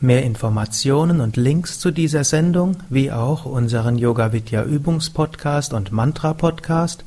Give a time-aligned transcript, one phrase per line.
[0.00, 6.34] Mehr Informationen und Links zu dieser Sendung, wie auch unseren Yoga Vidya Übungspodcast und Mantra
[6.34, 7.04] Podcast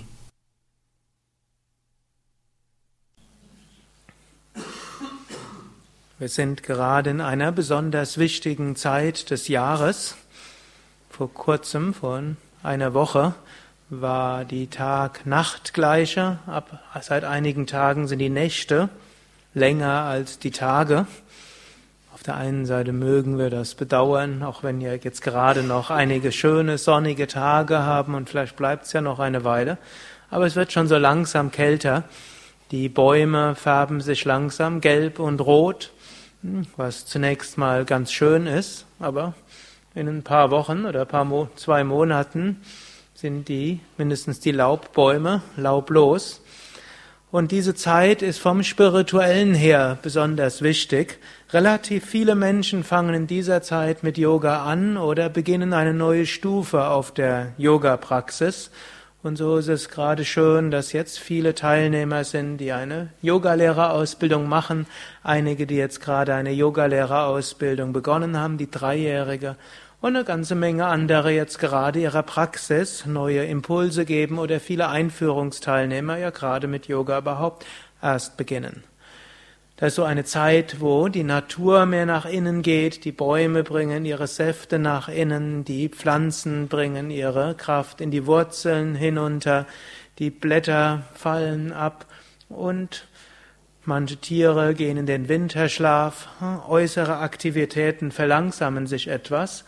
[6.17, 10.15] Wir sind gerade in einer besonders wichtigen Zeit des Jahres.
[11.09, 12.23] Vor kurzem, vor
[12.63, 13.35] einer Woche,
[13.89, 16.37] war die Tag-Nacht-Gleiche.
[16.45, 18.89] Ab, seit einigen Tagen sind die Nächte
[19.55, 21.07] länger als die Tage.
[22.13, 26.31] Auf der einen Seite mögen wir das bedauern, auch wenn wir jetzt gerade noch einige
[26.31, 29.79] schöne sonnige Tage haben und vielleicht bleibt es ja noch eine Weile.
[30.29, 32.03] Aber es wird schon so langsam kälter.
[32.69, 35.91] Die Bäume färben sich langsam gelb und rot,
[36.77, 39.33] was zunächst mal ganz schön ist, aber
[39.95, 42.61] in ein paar Wochen oder ein paar Mo zwei Monaten
[43.19, 46.41] sind die, mindestens die Laubbäume, laublos.
[47.31, 51.19] Und diese Zeit ist vom Spirituellen her besonders wichtig.
[51.51, 56.85] Relativ viele Menschen fangen in dieser Zeit mit Yoga an oder beginnen eine neue Stufe
[56.85, 58.71] auf der Yoga-Praxis.
[59.21, 64.87] Und so ist es gerade schön, dass jetzt viele Teilnehmer sind, die eine Yogalehrerausbildung machen.
[65.23, 69.57] Einige, die jetzt gerade eine Yogalehrerausbildung begonnen haben, die dreijährige
[70.01, 76.17] und eine ganze Menge andere jetzt gerade ihrer Praxis neue Impulse geben oder viele Einführungsteilnehmer
[76.17, 77.65] ja gerade mit Yoga überhaupt
[78.01, 78.83] erst beginnen.
[79.75, 84.03] Das ist so eine Zeit, wo die Natur mehr nach innen geht, die Bäume bringen
[84.03, 89.65] ihre Säfte nach innen, die Pflanzen bringen ihre Kraft in die Wurzeln hinunter,
[90.17, 92.05] die Blätter fallen ab
[92.49, 93.07] und
[93.85, 96.27] manche Tiere gehen in den Winterschlaf,
[96.67, 99.63] äußere Aktivitäten verlangsamen sich etwas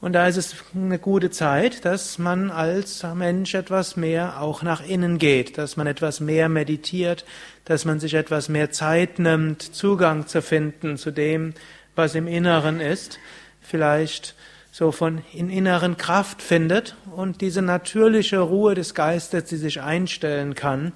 [0.00, 4.86] und da ist es eine gute Zeit, dass man als Mensch etwas mehr auch nach
[4.86, 7.24] innen geht, dass man etwas mehr meditiert,
[7.64, 11.52] dass man sich etwas mehr Zeit nimmt, Zugang zu finden zu dem,
[11.96, 13.18] was im Inneren ist,
[13.60, 14.36] vielleicht
[14.70, 20.54] so von in inneren Kraft findet und diese natürliche Ruhe des Geistes, die sich einstellen
[20.54, 20.92] kann,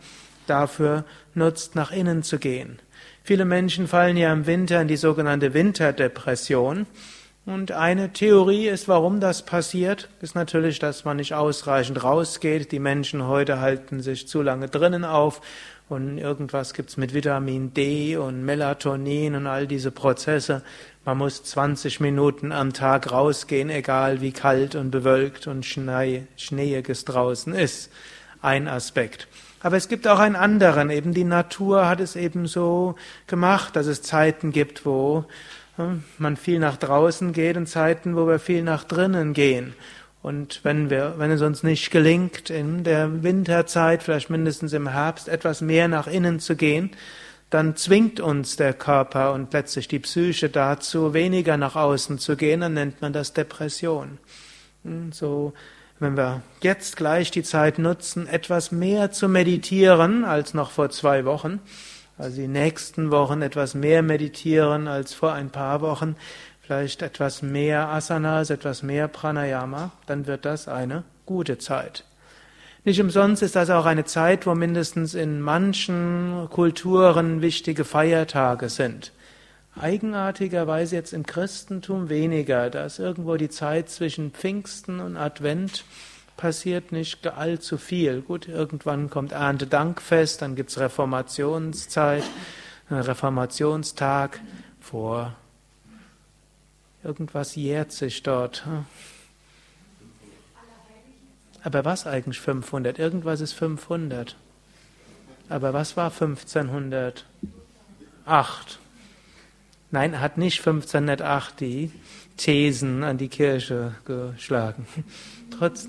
[0.47, 2.79] dafür nutzt, nach innen zu gehen.
[3.25, 6.87] Viele Menschen fallen ja im Winter in die sogenannte Winterdepression.
[7.45, 12.71] Und eine Theorie ist, warum das passiert, ist natürlich, dass man nicht ausreichend rausgeht.
[12.71, 15.41] Die Menschen heute halten sich zu lange drinnen auf
[15.89, 20.63] und irgendwas gibt's mit Vitamin D und Melatonin und all diese Prozesse.
[21.05, 27.05] Man muss 20 Minuten am Tag rausgehen, egal wie kalt und bewölkt und Schnee, schneeiges
[27.05, 27.91] draußen ist.
[28.41, 29.27] Ein Aspekt.
[29.61, 32.95] Aber es gibt auch einen anderen, eben die Natur hat es eben so
[33.27, 35.25] gemacht, dass es Zeiten gibt, wo
[36.19, 39.75] man viel nach draußen geht und Zeiten, wo wir viel nach drinnen gehen.
[40.23, 45.29] Und wenn wir, wenn es uns nicht gelingt, in der Winterzeit, vielleicht mindestens im Herbst,
[45.29, 46.91] etwas mehr nach innen zu gehen,
[47.51, 52.61] dann zwingt uns der Körper und letztlich die Psyche dazu, weniger nach außen zu gehen,
[52.61, 54.19] dann nennt man das Depression.
[54.85, 55.53] Hm, so,
[55.99, 61.25] wenn wir jetzt gleich die Zeit nutzen, etwas mehr zu meditieren als noch vor zwei
[61.25, 61.61] Wochen,
[62.19, 66.17] also die nächsten Wochen etwas mehr meditieren als vor ein paar Wochen,
[66.61, 72.05] vielleicht etwas mehr Asanas, etwas mehr Pranayama, dann wird das eine gute Zeit.
[72.85, 79.13] Nicht umsonst ist das auch eine Zeit, wo mindestens in manchen Kulturen wichtige Feiertage sind.
[79.81, 82.71] Eigenartigerweise jetzt im Christentum weniger.
[82.71, 85.85] Da ist irgendwo die Zeit zwischen Pfingsten und Advent
[86.43, 88.21] passiert nicht allzu viel.
[88.21, 92.25] Gut, irgendwann kommt Erntedankfest, dann gibt's Reformationszeit,
[92.91, 94.41] Reformationstag
[94.81, 95.37] vor.
[97.05, 98.65] Irgendwas jährt sich dort.
[101.63, 102.99] Aber was eigentlich 500?
[102.99, 104.35] Irgendwas ist 500.
[105.49, 107.25] Aber was war 1508?
[109.93, 111.93] Nein, hat nicht 1508 die
[112.37, 114.89] Thesen an die Kirche geschlagen.
[115.57, 115.89] Trotz,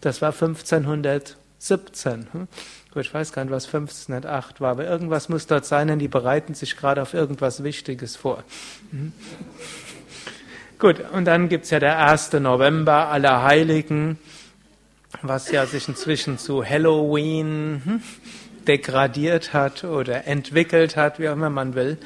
[0.00, 2.28] das war 1517.
[2.32, 2.48] Hm?
[2.94, 6.54] Ich weiß gar nicht, was 1508 war, aber irgendwas muss dort sein, denn die bereiten
[6.54, 8.42] sich gerade auf irgendwas Wichtiges vor.
[8.90, 9.12] Hm?
[10.78, 12.32] Gut, und dann gibt's ja der 1.
[12.34, 14.18] November, aller Heiligen.
[15.22, 18.02] was ja sich inzwischen zu Halloween hm,
[18.66, 21.98] degradiert hat oder entwickelt hat, wie auch immer man will.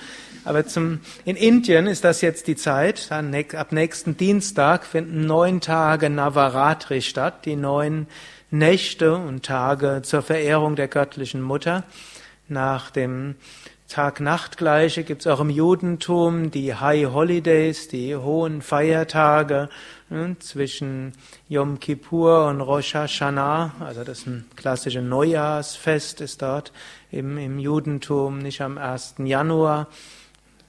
[0.45, 3.11] Aber zum, in Indien ist das jetzt die Zeit.
[3.11, 8.07] Dann, ab nächsten Dienstag finden neun Tage Navaratri statt, die neun
[8.51, 11.85] Nächte und Tage zur Verehrung der göttlichen Mutter.
[12.49, 13.37] Nach dem
[13.93, 19.69] Tag-Nacht-Gleiche gibt es auch im Judentum die High Holidays, die hohen Feiertage
[20.09, 21.13] ne, zwischen
[21.49, 23.73] Yom Kippur und Rosh Hashanah.
[23.81, 24.25] Also das
[24.57, 26.73] klassisches Neujahrsfest ist dort
[27.11, 29.17] im, im Judentum, nicht am 1.
[29.19, 29.89] Januar,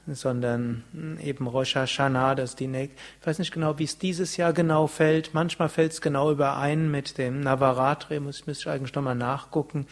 [0.07, 0.83] sondern
[1.21, 2.91] eben Rosh Hashanah, das die ich
[3.27, 5.33] weiß nicht genau, wie es dieses Jahr genau fällt.
[5.33, 9.87] Manchmal fällt es genau überein mit dem Navaratri, muss, muss ich eigentlich nochmal nachgucken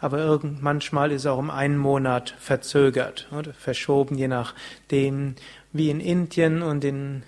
[0.00, 5.34] aber irgend, manchmal ist auch um einen Monat verzögert oder verschoben, je nachdem,
[5.72, 7.22] wie in Indien und in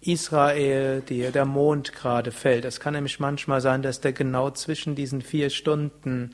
[0.00, 2.64] Israel die, der Mond gerade fällt.
[2.64, 6.30] Es kann nämlich manchmal sein, dass der genau zwischen diesen vier Stunden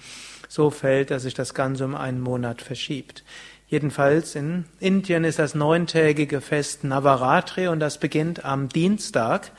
[0.49, 3.25] so fällt, dass sich das Ganze um einen Monat verschiebt.
[3.69, 9.51] Jedenfalls in Indien ist das neuntägige Fest Navaratri und das beginnt am Dienstag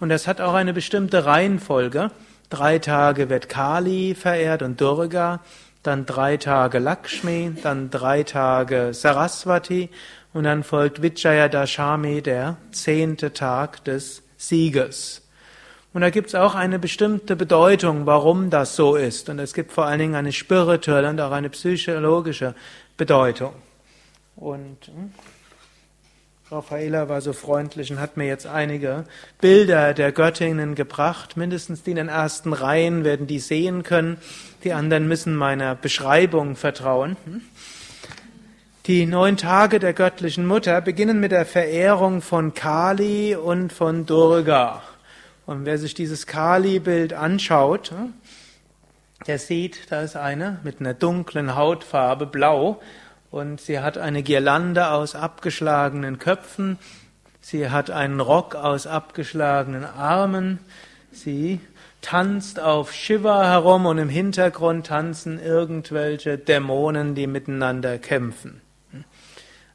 [0.00, 2.10] und das hat auch eine bestimmte Reihenfolge.
[2.50, 5.40] Drei Tage wird Kali verehrt und Durga,
[5.84, 9.90] dann drei Tage Lakshmi, dann drei Tage Saraswati
[10.32, 15.22] und dann folgt Vijayadashami, der zehnte Tag des Sieges.
[15.94, 19.28] Und da gibt es auch eine bestimmte Bedeutung, warum das so ist.
[19.28, 22.54] Und es gibt vor allen Dingen eine spirituelle und auch eine psychologische
[22.96, 23.52] Bedeutung.
[24.36, 25.12] Und hm,
[26.52, 29.04] Raffaela war so freundlich und hat mir jetzt einige
[29.40, 31.36] Bilder der Göttinnen gebracht.
[31.36, 34.18] Mindestens die in den ersten Reihen werden die sehen können.
[34.62, 37.16] Die anderen müssen meiner Beschreibung vertrauen.
[38.86, 44.82] Die neun Tage der göttlichen Mutter beginnen mit der Verehrung von Kali und von Durga.
[45.46, 47.92] Und wer sich dieses Kali-Bild anschaut,
[49.26, 52.80] der sieht, da ist eine mit einer dunklen Hautfarbe, blau,
[53.30, 56.78] und sie hat eine Girlande aus abgeschlagenen Köpfen,
[57.40, 60.58] sie hat einen Rock aus abgeschlagenen Armen,
[61.10, 61.60] sie
[62.02, 68.60] tanzt auf Shiva herum und im Hintergrund tanzen irgendwelche Dämonen, die miteinander kämpfen.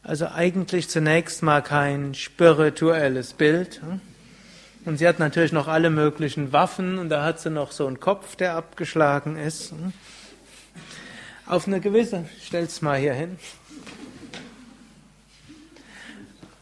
[0.04, 3.82] Also eigentlich zunächst mal kein spirituelles Bild.
[4.88, 8.00] Und sie hat natürlich noch alle möglichen Waffen und da hat sie noch so einen
[8.00, 9.74] Kopf, der abgeschlagen ist
[11.46, 13.38] auf eine gewisse, stell's mal hier hin,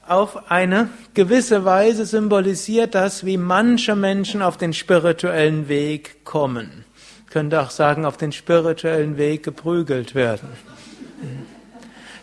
[0.07, 6.83] auf eine gewisse Weise symbolisiert das, wie manche Menschen auf den spirituellen Weg kommen.
[7.25, 10.50] Ich könnte auch sagen, auf den spirituellen Weg geprügelt werden.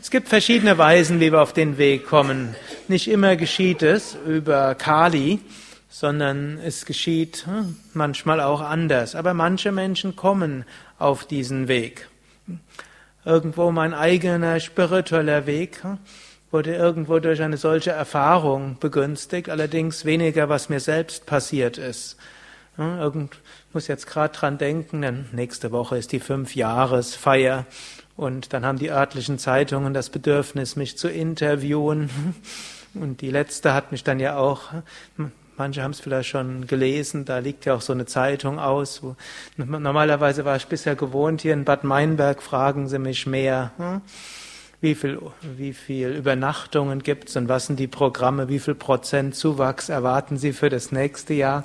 [0.01, 2.57] Es gibt verschiedene Weisen, wie wir auf den Weg kommen.
[2.89, 5.41] Nicht immer geschieht es über Kali,
[5.93, 9.15] sondern es geschieht hm, manchmal auch anders.
[9.15, 10.65] Aber manche Menschen kommen
[10.99, 12.09] auf diesen Weg.
[13.27, 15.83] Irgendwo mein eigener spiritueller Weg
[16.51, 22.17] wurde irgendwo durch eine solche Erfahrung begünstigt, allerdings weniger, was mir selbst passiert ist.
[22.79, 23.39] Irgend
[23.75, 27.67] muss jetzt gerade dran denken, denn nächste Woche ist die Fünfjahresfeier
[28.17, 32.09] und dann haben die örtlichen Zeitungen das Bedürfnis, mich zu interviewen.
[32.95, 34.65] Und die letzte hat mich dann ja auch
[35.57, 39.03] Manche haben es vielleicht schon gelesen, da liegt ja auch so eine Zeitung aus.
[39.03, 39.17] Wo,
[39.57, 44.01] normalerweise war ich bisher gewohnt, hier in Bad Meinberg fragen sie mich mehr, hm?
[44.81, 45.21] wie viel,
[45.57, 50.53] wie viel Übernachtungen gibt's und was sind die Programme, wie viel Prozent Zuwachs erwarten Sie
[50.53, 51.65] für das nächste Jahr.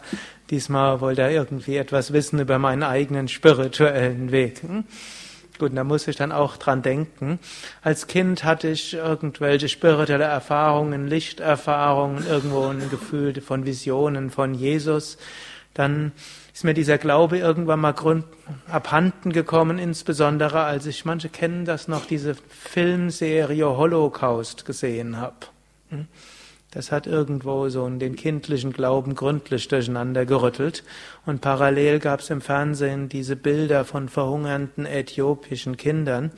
[0.50, 4.62] Diesmal wollte er irgendwie etwas wissen über meinen eigenen spirituellen Weg.
[4.62, 4.84] Hm?
[5.60, 7.40] Gut, da muss ich dann auch dran denken.
[7.82, 15.18] Als Kind hatte ich irgendwelche spirituelle Erfahrungen, Lichterfahrungen, irgendwo ein Gefühl von Visionen von Jesus.
[15.74, 16.12] Dann
[16.54, 17.96] ist mir dieser Glaube irgendwann mal
[18.68, 25.36] abhanden gekommen, insbesondere als ich, manche kennen das noch, diese Filmserie Holocaust gesehen habe.
[26.78, 26.82] Hm?
[26.82, 30.84] Das hat irgendwo so den kindlichen Glauben gründlich durcheinander gerüttelt.
[31.26, 36.32] Und parallel gab es im Fernsehen diese Bilder von verhungernden äthiopischen Kindern,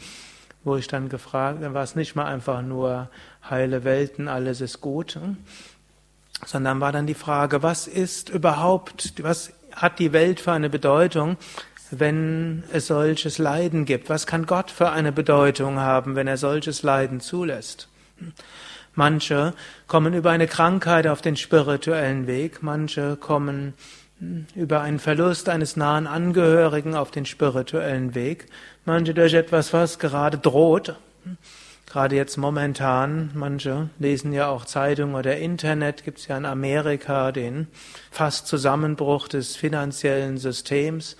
[0.63, 3.09] wo ich dann gefragt, dann war es nicht mal einfach nur
[3.49, 5.19] heile Welten, alles ist gut,
[6.45, 11.37] sondern war dann die Frage, was ist überhaupt, was hat die Welt für eine Bedeutung,
[11.91, 14.09] wenn es solches Leiden gibt?
[14.09, 17.89] Was kann Gott für eine Bedeutung haben, wenn er solches Leiden zulässt?
[18.99, 19.53] Manche
[19.87, 23.73] kommen über eine Krankheit auf den spirituellen Weg, manche kommen
[24.19, 28.47] hm, über einen Verlust eines nahen Angehörigen auf den spirituellen Weg,
[28.83, 30.95] manche durch etwas, was gerade droht.
[31.85, 37.31] Gerade jetzt momentan, manche lesen ja auch Zeitung oder Internet, gibt es ja in Amerika
[37.31, 37.67] den
[38.11, 41.15] fast Zusammenbruch des finanziellen Systems.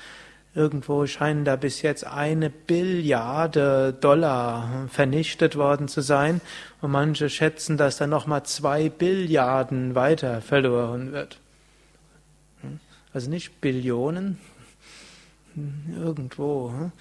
[0.53, 6.41] Irgendwo scheinen da bis jetzt eine Billiarde Dollar vernichtet worden zu sein
[6.81, 11.39] und manche schätzen, dass da nochmal zwei Billiarden weiter verloren wird.
[13.13, 14.38] Also nicht Billionen,
[15.89, 16.91] irgendwo.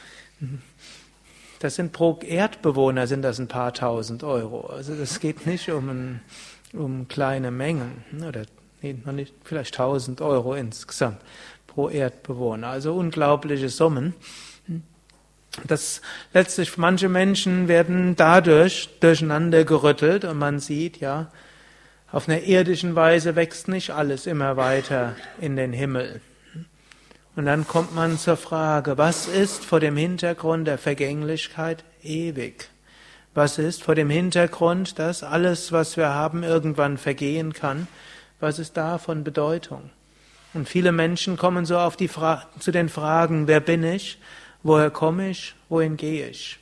[1.58, 4.66] Das sind pro Erdbewohner sind das ein paar tausend Euro.
[4.66, 6.20] Also das geht nicht um,
[6.72, 8.44] um kleine Mengen oder
[8.80, 11.20] nee, nicht, vielleicht tausend Euro insgesamt
[11.66, 12.68] pro Erdbewohner.
[12.68, 14.14] Also unglaubliche Summen.
[15.66, 16.02] Das
[16.32, 21.30] letztlich manche Menschen werden dadurch durcheinander gerüttelt und man sieht ja,
[22.10, 26.20] auf einer irdischen Weise wächst nicht alles immer weiter in den Himmel.
[27.36, 32.68] Und dann kommt man zur Frage, was ist vor dem Hintergrund der Vergänglichkeit ewig?
[33.34, 37.86] Was ist vor dem Hintergrund, dass alles, was wir haben, irgendwann vergehen kann?
[38.40, 39.90] Was ist da von Bedeutung?
[40.54, 44.18] Und viele Menschen kommen so auf die Fra zu den Fragen, wer bin ich?
[44.62, 45.54] Woher komme ich?
[45.68, 46.58] Wohin gehe ich?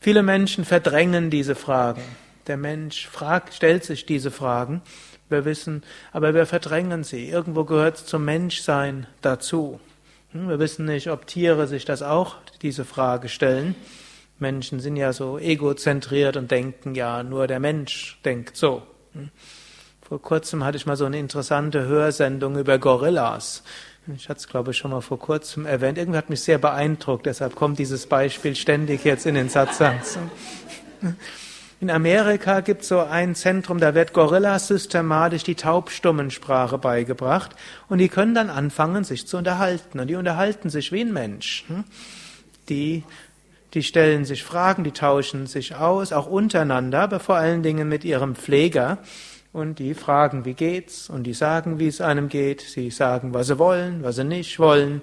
[0.00, 2.02] Viele Menschen verdrängen diese Fragen.
[2.46, 4.82] Der Mensch fragt, stellt sich diese Fragen
[5.28, 7.28] wir wissen, aber wir verdrängen sie.
[7.28, 9.80] Irgendwo gehört es zum Menschsein dazu.
[10.32, 13.74] Hm, wir wissen nicht, ob Tiere sich das auch, diese Frage stellen.
[14.38, 18.82] Menschen sind ja so egozentriert und denken ja, nur der Mensch denkt so.
[19.12, 19.30] Hm.
[20.00, 23.62] Vor kurzem hatte ich mal so eine interessante Hörsendung über Gorillas.
[24.16, 25.98] Ich hatte es, glaube ich, schon mal vor kurzem erwähnt.
[25.98, 30.00] Irgendwie hat mich sehr beeindruckt, deshalb kommt dieses Beispiel ständig jetzt in den Satzang.
[31.80, 37.54] In Amerika gibt es so ein Zentrum, da wird Gorillas systematisch die Taubstummensprache beigebracht
[37.88, 40.00] und die können dann anfangen, sich zu unterhalten.
[40.00, 41.64] Und die unterhalten sich wie ein Mensch.
[41.68, 41.84] Hm?
[42.68, 43.04] Die,
[43.74, 48.04] die stellen sich Fragen, die tauschen sich aus, auch untereinander, aber vor allen Dingen mit
[48.04, 48.98] ihrem Pfleger.
[49.52, 51.08] Und die fragen, wie geht's?
[51.08, 52.60] Und die sagen, wie es einem geht.
[52.60, 55.00] Sie sagen, was sie wollen, was sie nicht wollen.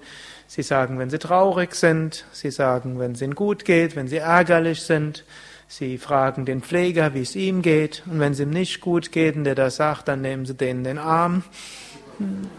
[0.47, 2.25] Sie sagen, wenn sie traurig sind.
[2.31, 5.25] Sie sagen, wenn es ihnen gut geht, wenn sie ärgerlich sind.
[5.67, 8.03] Sie fragen den Pfleger, wie es ihm geht.
[8.05, 10.83] Und wenn es ihm nicht gut geht und der das sagt, dann nehmen sie denen
[10.83, 11.43] den Arm.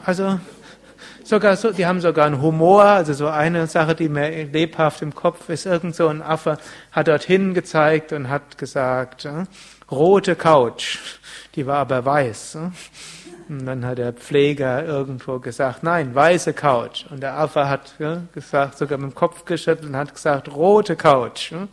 [0.05, 0.40] Also,
[1.23, 2.83] sogar so, die haben sogar einen Humor.
[2.83, 5.66] Also so eine Sache, die mir lebhaft im Kopf ist.
[5.66, 6.59] Irgend so ein Affe
[6.90, 9.28] hat dorthin gezeigt und hat gesagt,
[9.90, 10.99] rote Couch.
[11.55, 12.57] Die war aber weiß.
[12.57, 12.71] Äh.
[13.49, 17.05] Und dann hat der Pfleger irgendwo gesagt, nein, weiße Couch.
[17.11, 17.95] Und der Affe hat
[18.33, 21.52] gesagt, sogar mit dem Kopf geschüttelt und hat gesagt, rote Couch.
[21.52, 21.69] Ja.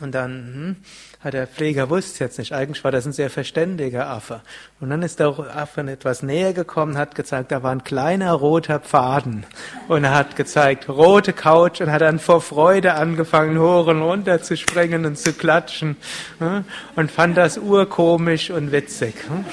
[0.00, 0.76] Und dann hm,
[1.24, 4.42] der Pfleger wusste jetzt nicht, eigentlich war das ein sehr verständiger Affe.
[4.80, 8.80] Und dann ist der Affe etwas näher gekommen, hat gezeigt, da war ein kleiner roter
[8.80, 9.44] Faden.
[9.88, 14.42] Und er hat gezeigt, rote Couch und hat dann vor Freude angefangen, hoch und runter
[14.42, 15.96] zu springen und zu klatschen.
[16.38, 19.14] Hm, und fand das urkomisch und witzig.
[19.28, 19.44] Hm.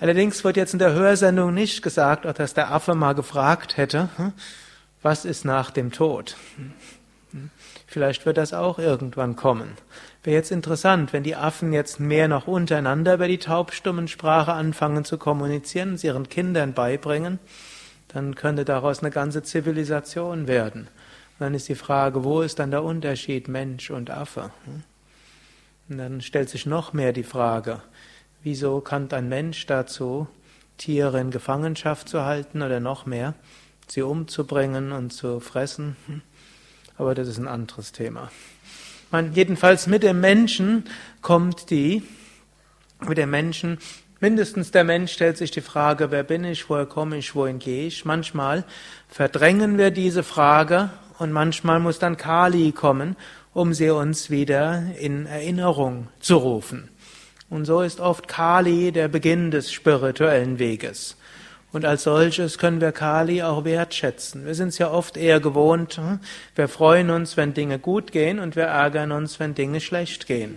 [0.00, 4.32] Allerdings wird jetzt in der Hörsendung nicht gesagt, dass der Affe mal gefragt hätte, hm,
[5.04, 6.36] was ist nach dem Tod?
[7.86, 9.72] Vielleicht wird das auch irgendwann kommen.
[10.22, 15.18] Wäre jetzt interessant, wenn die Affen jetzt mehr noch untereinander über die Taubstummensprache anfangen zu
[15.18, 17.38] kommunizieren sie ihren Kindern beibringen,
[18.08, 20.82] dann könnte daraus eine ganze Zivilisation werden.
[20.82, 24.50] Und dann ist die Frage, wo ist dann der Unterschied Mensch und Affe?
[25.88, 27.82] Und dann stellt sich noch mehr die Frage,
[28.44, 30.28] Wieso kann ein Mensch dazu,
[30.76, 33.32] Tiere in Gefangenschaft zu halten oder noch mehr,
[33.88, 35.96] sie umzubringen und zu fressen?
[36.96, 38.30] Aber das ist ein anderes Thema.
[39.10, 40.84] Man, jedenfalls mit dem Menschen
[41.22, 42.02] kommt die,
[43.00, 43.78] mit dem Menschen,
[44.20, 47.86] mindestens der Mensch stellt sich die Frage, wer bin ich, woher komme ich, wohin gehe
[47.86, 48.04] ich?
[48.04, 48.64] Manchmal
[49.08, 53.16] verdrängen wir diese Frage und manchmal muss dann Kali kommen,
[53.52, 56.88] um sie uns wieder in Erinnerung zu rufen.
[57.50, 61.16] Und so ist oft Kali der Beginn des spirituellen Weges.
[61.74, 64.46] Und als solches können wir Kali auch wertschätzen.
[64.46, 66.20] Wir sind es ja oft eher gewohnt, hm?
[66.54, 70.54] wir freuen uns, wenn Dinge gut gehen und wir ärgern uns, wenn Dinge schlecht gehen.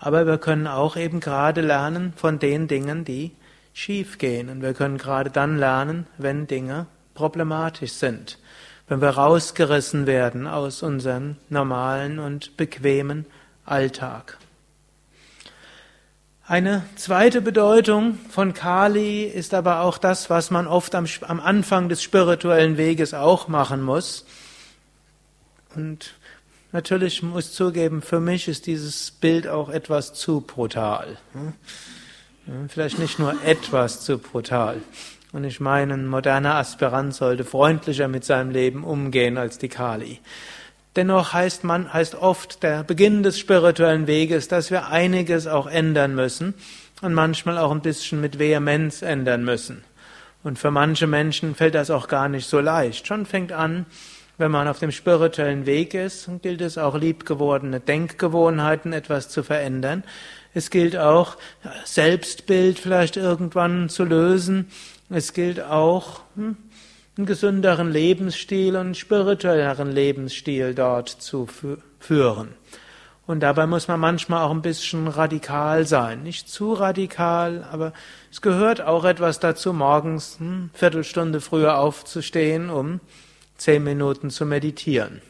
[0.00, 3.30] Aber wir können auch eben gerade lernen von den Dingen, die
[3.72, 4.48] schief gehen.
[4.48, 8.38] Und wir können gerade dann lernen, wenn Dinge problematisch sind.
[8.88, 13.24] Wenn wir rausgerissen werden aus unserem normalen und bequemen
[13.64, 14.36] Alltag.
[16.46, 21.88] Eine zweite Bedeutung von Kali ist aber auch das, was man oft am, am, Anfang
[21.88, 24.26] des spirituellen Weges auch machen muss.
[25.74, 26.12] Und
[26.70, 31.16] natürlich muss ich zugeben, für mich ist dieses Bild auch etwas zu brutal.
[32.68, 34.82] Vielleicht nicht nur etwas zu brutal.
[35.32, 40.20] Und ich meine, ein moderner Aspirant sollte freundlicher mit seinem Leben umgehen als die Kali.
[40.96, 46.14] Dennoch heißt man, heißt oft der Beginn des spirituellen Weges, dass wir einiges auch ändern
[46.14, 46.54] müssen
[47.02, 49.82] und manchmal auch ein bisschen mit Vehemenz ändern müssen.
[50.44, 53.06] Und für manche Menschen fällt das auch gar nicht so leicht.
[53.06, 53.86] Schon fängt an,
[54.36, 60.04] wenn man auf dem spirituellen Weg ist, gilt es auch liebgewordene Denkgewohnheiten etwas zu verändern.
[60.54, 61.36] Es gilt auch
[61.84, 64.68] Selbstbild vielleicht irgendwann zu lösen.
[65.08, 66.56] Es gilt auch hm,
[67.16, 71.48] einen gesünderen Lebensstil und einen spirituelleren Lebensstil dort zu
[72.00, 72.54] führen.
[73.26, 76.22] Und dabei muss man manchmal auch ein bisschen radikal sein.
[76.22, 77.92] Nicht zu radikal, aber
[78.30, 83.00] es gehört auch etwas dazu, morgens eine hm, Viertelstunde früher aufzustehen, um
[83.56, 85.22] zehn Minuten zu meditieren.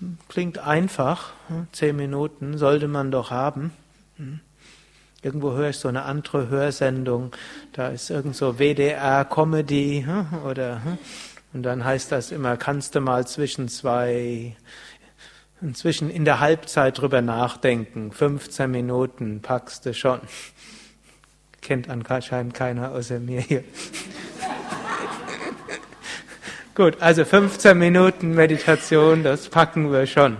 [0.00, 3.72] Hm, klingt einfach, hm, zehn Minuten sollte man doch haben.
[5.22, 7.32] Irgendwo höre ich so eine andere Hörsendung,
[7.72, 10.06] da ist irgend so WDR-Comedy
[10.44, 10.80] oder
[11.52, 14.56] und dann heißt das immer, kannst du mal zwischen zwei
[15.60, 18.12] inzwischen in der Halbzeit drüber nachdenken.
[18.12, 20.20] 15 Minuten packst du schon.
[21.62, 23.64] Kennt anscheinend keiner außer mir hier.
[26.74, 30.36] Gut, also 15 Minuten Meditation, das packen wir schon.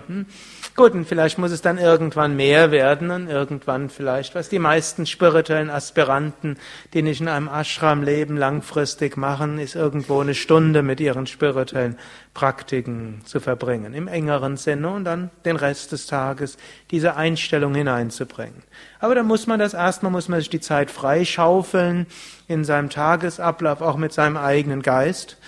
[0.78, 5.06] Gut, und vielleicht muss es dann irgendwann mehr werden und irgendwann vielleicht, was die meisten
[5.06, 6.56] spirituellen Aspiranten,
[6.94, 11.98] die nicht in einem Ashram leben, langfristig machen, ist irgendwo eine Stunde mit ihren spirituellen
[12.32, 16.56] Praktiken zu verbringen, im engeren Sinne und dann den Rest des Tages
[16.92, 18.62] diese Einstellung hineinzubringen.
[19.00, 22.06] Aber da muss man das erstmal, muss man sich die Zeit freischaufeln
[22.46, 25.38] in seinem Tagesablauf, auch mit seinem eigenen Geist,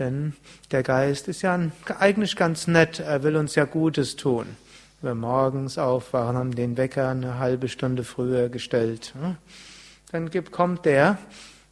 [0.00, 0.32] denn
[0.72, 1.56] der Geist ist ja
[2.00, 4.56] eigentlich ganz nett, er will uns ja Gutes tun
[5.02, 9.14] wir morgens aufwachen, haben den Wecker eine halbe Stunde früher gestellt.
[10.12, 11.18] Dann kommt der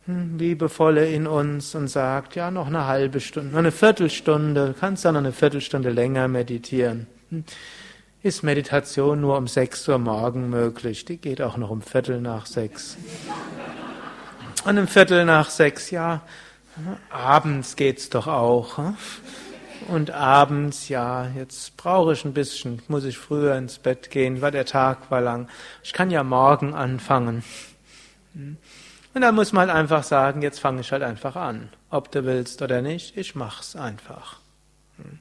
[0.06, 5.14] hm, Liebevolle in uns und sagt, ja, noch eine halbe Stunde, eine Viertelstunde, kannst dann
[5.14, 7.06] noch eine Viertelstunde länger meditieren.
[7.30, 7.44] Hm.
[8.22, 11.06] Ist Meditation nur um sechs Uhr morgen möglich?
[11.06, 12.98] Die geht auch noch um Viertel nach sechs.
[14.66, 16.20] Und um Viertel nach sechs, ja,
[17.08, 18.78] abends geht's doch auch.
[19.90, 24.52] Und abends, ja, jetzt brauche ich ein bisschen, muss ich früher ins Bett gehen, weil
[24.52, 25.48] der Tag war lang.
[25.82, 27.42] Ich kann ja morgen anfangen.
[28.34, 28.56] Hm.
[29.12, 31.70] Und dann muss man halt einfach sagen, jetzt fange ich halt einfach an.
[31.90, 34.38] Ob du willst oder nicht, ich mach's einfach.
[34.98, 35.18] Hm.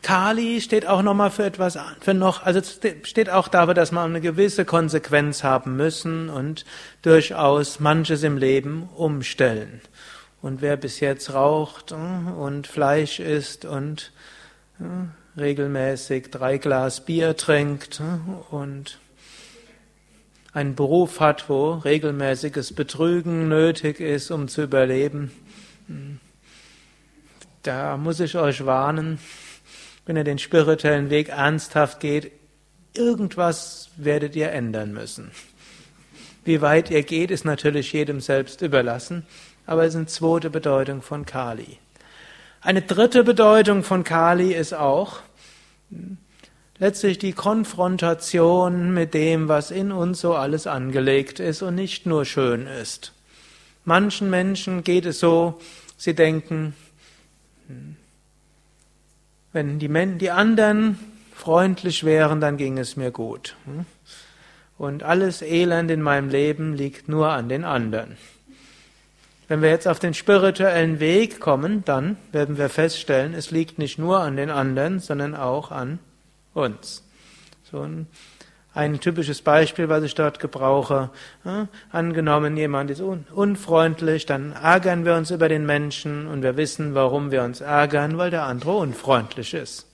[0.00, 2.62] Kali steht auch nochmal für etwas, für noch, also
[3.02, 6.64] steht auch dafür, dass man eine gewisse Konsequenz haben müssen und
[7.02, 9.82] durchaus manches im Leben umstellen.
[10.44, 14.12] Und wer bis jetzt raucht äh, und Fleisch isst und
[14.78, 18.98] äh, regelmäßig drei Glas Bier trinkt äh, und
[20.52, 25.30] einen Beruf hat, wo regelmäßiges Betrügen nötig ist, um zu überleben,
[27.62, 29.20] da muss ich euch warnen,
[30.04, 32.32] wenn ihr den spirituellen Weg ernsthaft geht,
[32.92, 35.30] irgendwas werdet ihr ändern müssen.
[36.44, 39.24] Wie weit ihr geht, ist natürlich jedem selbst überlassen
[39.66, 41.78] aber es ist eine zweite Bedeutung von Kali.
[42.60, 45.20] Eine dritte Bedeutung von Kali ist auch
[46.78, 52.24] letztlich die Konfrontation mit dem, was in uns so alles angelegt ist und nicht nur
[52.24, 53.12] schön ist.
[53.84, 55.60] Manchen Menschen geht es so,
[55.96, 56.74] sie denken,
[59.52, 60.98] wenn die, Men die anderen
[61.34, 63.56] freundlich wären, dann ging es mir gut.
[64.78, 68.16] Und alles Elend in meinem Leben liegt nur an den anderen.
[69.46, 73.98] Wenn wir jetzt auf den spirituellen Weg kommen, dann werden wir feststellen, es liegt nicht
[73.98, 75.98] nur an den anderen, sondern auch an
[76.54, 77.04] uns.
[77.70, 78.06] So ein,
[78.72, 81.10] ein typisches Beispiel, was ich dort gebrauche.
[81.44, 86.56] Ja, angenommen, jemand ist un unfreundlich, dann ärgern wir uns über den Menschen und wir
[86.56, 89.86] wissen, warum wir uns ärgern, weil der andere unfreundlich ist.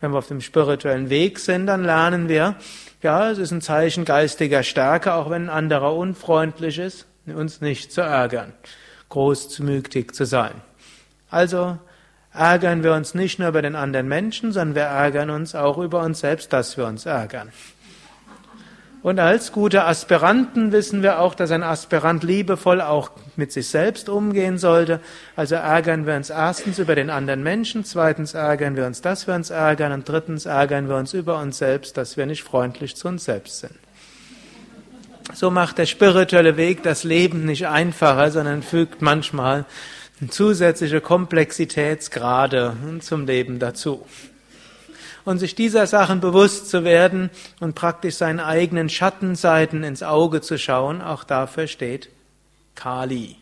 [0.00, 2.56] Wenn wir auf dem spirituellen Weg sind, dann lernen wir,
[3.00, 7.92] ja, es ist ein Zeichen geistiger Stärke, auch wenn ein anderer unfreundlich ist, uns nicht
[7.92, 8.52] zu ärgern,
[9.08, 10.54] großzügig zu sein.
[11.30, 11.78] Also
[12.32, 16.02] ärgern wir uns nicht nur über den anderen Menschen, sondern wir ärgern uns auch über
[16.02, 17.50] uns selbst, dass wir uns ärgern.
[19.04, 24.08] Und als gute Aspiranten wissen wir auch, dass ein Aspirant liebevoll auch mit sich selbst
[24.08, 24.98] umgehen sollte.
[25.36, 29.34] Also ärgern wir uns erstens über den anderen Menschen, zweitens ärgern wir uns, dass wir
[29.34, 33.08] uns ärgern und drittens ärgern wir uns über uns selbst, dass wir nicht freundlich zu
[33.08, 33.83] uns selbst sind.
[35.32, 39.64] So macht der spirituelle Weg das Leben nicht einfacher, sondern fügt manchmal
[40.28, 44.06] zusätzliche Komplexitätsgrade zum Leben dazu.
[45.24, 50.58] Und sich dieser Sachen bewusst zu werden und praktisch seinen eigenen Schattenseiten ins Auge zu
[50.58, 52.10] schauen, auch dafür steht
[52.74, 53.36] Kali.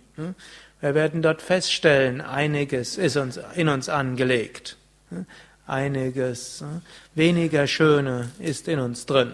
[0.80, 4.76] Wir werden dort feststellen, einiges ist uns, in uns angelegt.
[5.66, 6.64] Einiges
[7.14, 9.32] weniger Schöne ist in uns drin.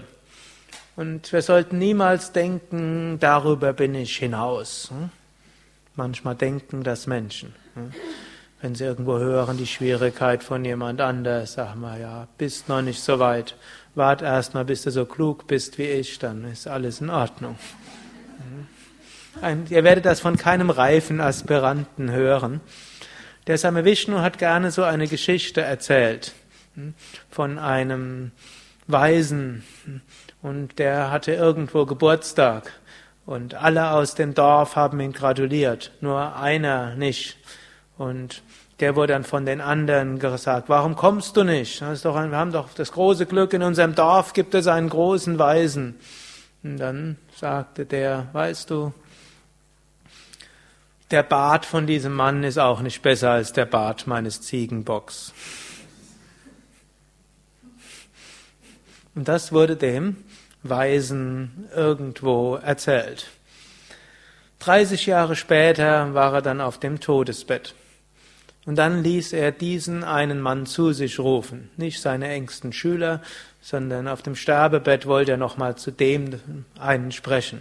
[0.98, 4.90] Und wir sollten niemals denken, darüber bin ich hinaus.
[5.94, 7.54] Manchmal denken das Menschen.
[8.60, 13.00] Wenn sie irgendwo hören, die Schwierigkeit von jemand anders, sagen wir, ja, bist noch nicht
[13.00, 13.54] so weit.
[13.94, 17.56] Wart erst mal, bis du so klug bist wie ich, dann ist alles in Ordnung.
[19.40, 22.60] Ein, ihr werdet das von keinem reifen Aspiranten hören.
[23.46, 26.32] Der Same Vishnu hat gerne so eine Geschichte erzählt
[27.30, 28.32] von einem
[28.88, 29.62] Weisen
[30.42, 32.72] und der hatte irgendwo Geburtstag
[33.26, 37.36] und alle aus dem Dorf haben ihn gratuliert, nur einer nicht.
[37.98, 38.42] Und
[38.80, 41.82] der wurde dann von den anderen gesagt, warum kommst du nicht?
[41.82, 44.66] Das ist doch ein, wir haben doch das große Glück, in unserem Dorf gibt es
[44.66, 45.96] einen großen Weisen.
[46.62, 48.94] Und dann sagte der, weißt du,
[51.10, 55.32] der Bart von diesem Mann ist auch nicht besser als der Bart meines Ziegenbocks.
[59.14, 60.16] Und das wurde dem
[60.62, 63.28] Weisen irgendwo erzählt.
[64.60, 67.74] 30 Jahre später war er dann auf dem Todesbett.
[68.66, 73.22] Und dann ließ er diesen einen Mann zu sich rufen, nicht seine engsten Schüler,
[73.62, 77.60] sondern auf dem Sterbebett wollte er nochmal zu dem einen sprechen.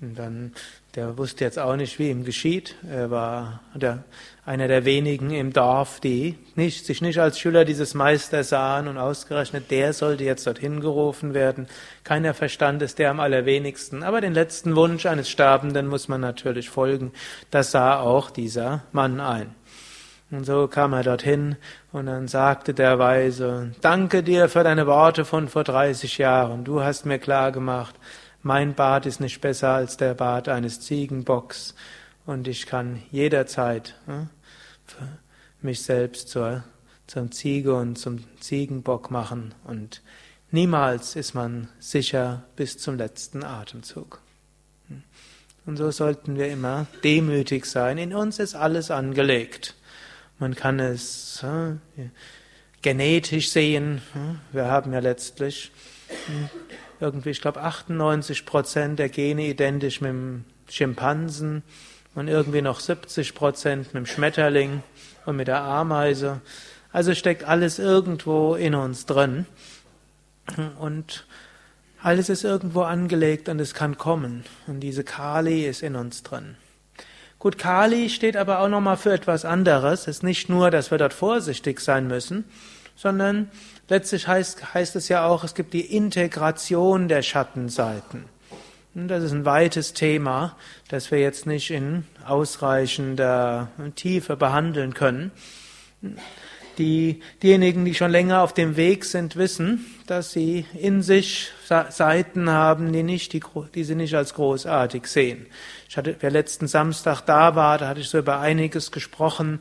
[0.00, 0.52] Und dann
[0.94, 2.76] der wusste jetzt auch nicht, wie ihm geschieht.
[2.88, 4.04] Er war der,
[4.46, 8.98] einer der wenigen im Dorf, die nicht, sich nicht als Schüler dieses Meisters sahen und
[8.98, 11.66] ausgerechnet der sollte jetzt dorthin gerufen werden.
[12.04, 14.02] Keiner verstand es, der am allerwenigsten.
[14.02, 17.12] Aber den letzten Wunsch eines Sterbenden muss man natürlich folgen.
[17.50, 19.54] Das sah auch dieser Mann ein.
[20.30, 21.56] Und so kam er dorthin
[21.92, 26.64] und dann sagte der Weise, danke dir für deine Worte von vor 30 Jahren.
[26.64, 27.94] Du hast mir klar gemacht,
[28.42, 31.74] mein Bart ist nicht besser als der Bart eines Ziegenbocks
[32.26, 34.28] und ich kann jederzeit hm,
[35.60, 36.64] mich selbst zur,
[37.06, 40.02] zum Ziege und zum Ziegenbock machen und
[40.50, 44.20] niemals ist man sicher bis zum letzten Atemzug.
[44.88, 45.02] Hm.
[45.66, 47.96] Und so sollten wir immer demütig sein.
[47.96, 49.74] In uns ist alles angelegt.
[50.38, 51.80] Man kann es hm,
[52.82, 54.02] genetisch sehen.
[54.52, 55.72] Wir haben ja letztlich
[57.00, 61.62] irgendwie, ich glaube, 98 Prozent der Gene identisch mit dem Schimpansen
[62.14, 64.82] und irgendwie noch 70 Prozent mit dem Schmetterling
[65.26, 66.40] und mit der Ameise.
[66.92, 69.46] Also steckt alles irgendwo in uns drin
[70.78, 71.26] und
[72.02, 74.44] alles ist irgendwo angelegt und es kann kommen.
[74.66, 76.56] Und diese Kali ist in uns drin.
[77.38, 80.02] Gut, Kali steht aber auch nochmal für etwas anderes.
[80.02, 82.44] Es ist nicht nur, dass wir dort vorsichtig sein müssen,
[82.94, 83.50] sondern
[83.88, 88.26] letztlich heißt, heißt es ja auch, es gibt die Integration der Schattenseiten.
[88.94, 90.56] Und das ist ein weites Thema,
[90.88, 95.32] das wir jetzt nicht in ausreichender Tiefe behandeln können.
[96.78, 102.50] Die, diejenigen, die schon länger auf dem Weg sind, wissen, dass sie in sich Seiten
[102.50, 103.42] haben, die, nicht, die,
[103.74, 105.46] die sie nicht als großartig sehen.
[105.88, 109.60] Ich hatte, wer letzten Samstag da war, da hatte ich so über einiges gesprochen,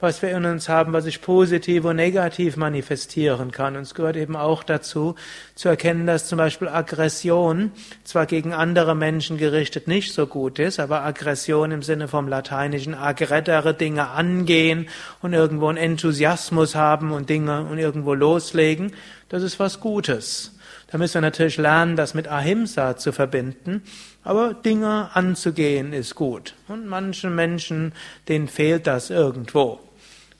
[0.00, 3.76] was wir in uns haben, was sich positiv und negativ manifestieren kann.
[3.76, 5.14] Und es gehört eben auch dazu,
[5.54, 7.72] zu erkennen, dass zum Beispiel Aggression
[8.04, 12.94] zwar gegen andere Menschen gerichtet nicht so gut ist, aber Aggression im Sinne vom lateinischen
[12.94, 14.88] aggredere Dinge angehen
[15.22, 18.92] und irgendwo einen Enthusiasmus haben und Dinge und irgendwo loslegen,
[19.28, 20.56] das ist was Gutes.
[20.90, 23.82] Da müssen wir natürlich lernen, das mit Ahimsa zu verbinden.
[24.24, 26.54] Aber Dinge anzugehen ist gut.
[26.68, 27.92] Und manchen Menschen,
[28.28, 29.78] denen fehlt das irgendwo.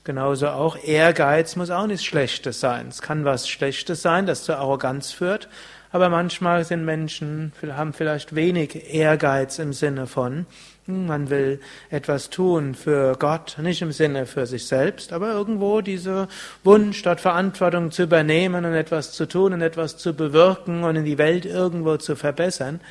[0.03, 2.87] Genauso auch Ehrgeiz muss auch nichts Schlechtes sein.
[2.87, 5.47] Es kann was Schlechtes sein, das zur Arroganz führt,
[5.91, 10.47] aber manchmal sind Menschen, haben vielleicht wenig Ehrgeiz im Sinne von,
[10.87, 11.59] hm, man will
[11.91, 16.27] etwas tun für Gott, nicht im Sinne für sich selbst, aber irgendwo dieser
[16.63, 21.05] Wunsch, dort Verantwortung zu übernehmen und etwas zu tun und etwas zu bewirken und in
[21.05, 22.81] die Welt irgendwo zu verbessern,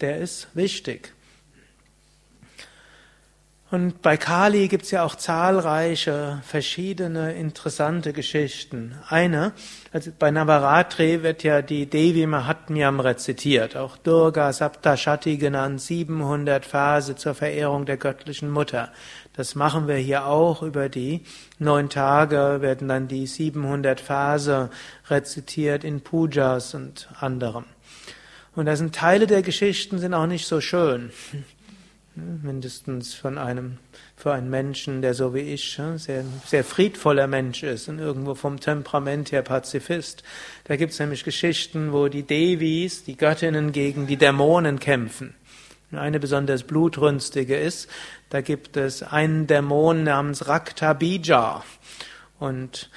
[0.00, 1.14] der ist wichtig.
[3.70, 8.96] Und bei Kali gibt es ja auch zahlreiche verschiedene interessante Geschichten.
[9.08, 9.52] Eine,
[9.92, 17.14] also bei Navaratri wird ja die Devi Mahatmyam rezitiert, auch Durga Saptashati genannt, 700 Verse
[17.14, 18.90] zur Verehrung der göttlichen Mutter.
[19.34, 21.22] Das machen wir hier auch über die
[21.60, 24.68] neun Tage werden dann die 700 Verse
[25.08, 27.66] rezitiert in Pujas und anderem.
[28.56, 31.12] Und da sind Teile der Geschichten sind auch nicht so schön
[32.14, 33.78] mindestens von einem,
[34.16, 38.60] für einen Menschen, der so wie ich, sehr, sehr friedvoller Mensch ist und irgendwo vom
[38.60, 40.22] Temperament her Pazifist.
[40.64, 45.34] Da gibt es nämlich Geschichten, wo die Devis, die Göttinnen, gegen die Dämonen kämpfen.
[45.92, 47.88] eine besonders blutrünstige ist.
[48.28, 51.64] Da gibt es einen Dämon namens Raktabija.
[52.38, 52.90] Und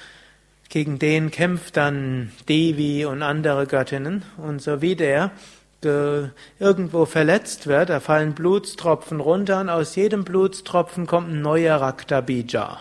[0.68, 4.24] gegen den kämpft dann Devi und andere Göttinnen.
[4.36, 5.30] Und so wie der
[5.84, 12.78] irgendwo verletzt wird, da fallen Blutstropfen runter und aus jedem Blutstropfen kommt ein neuer Raktabija.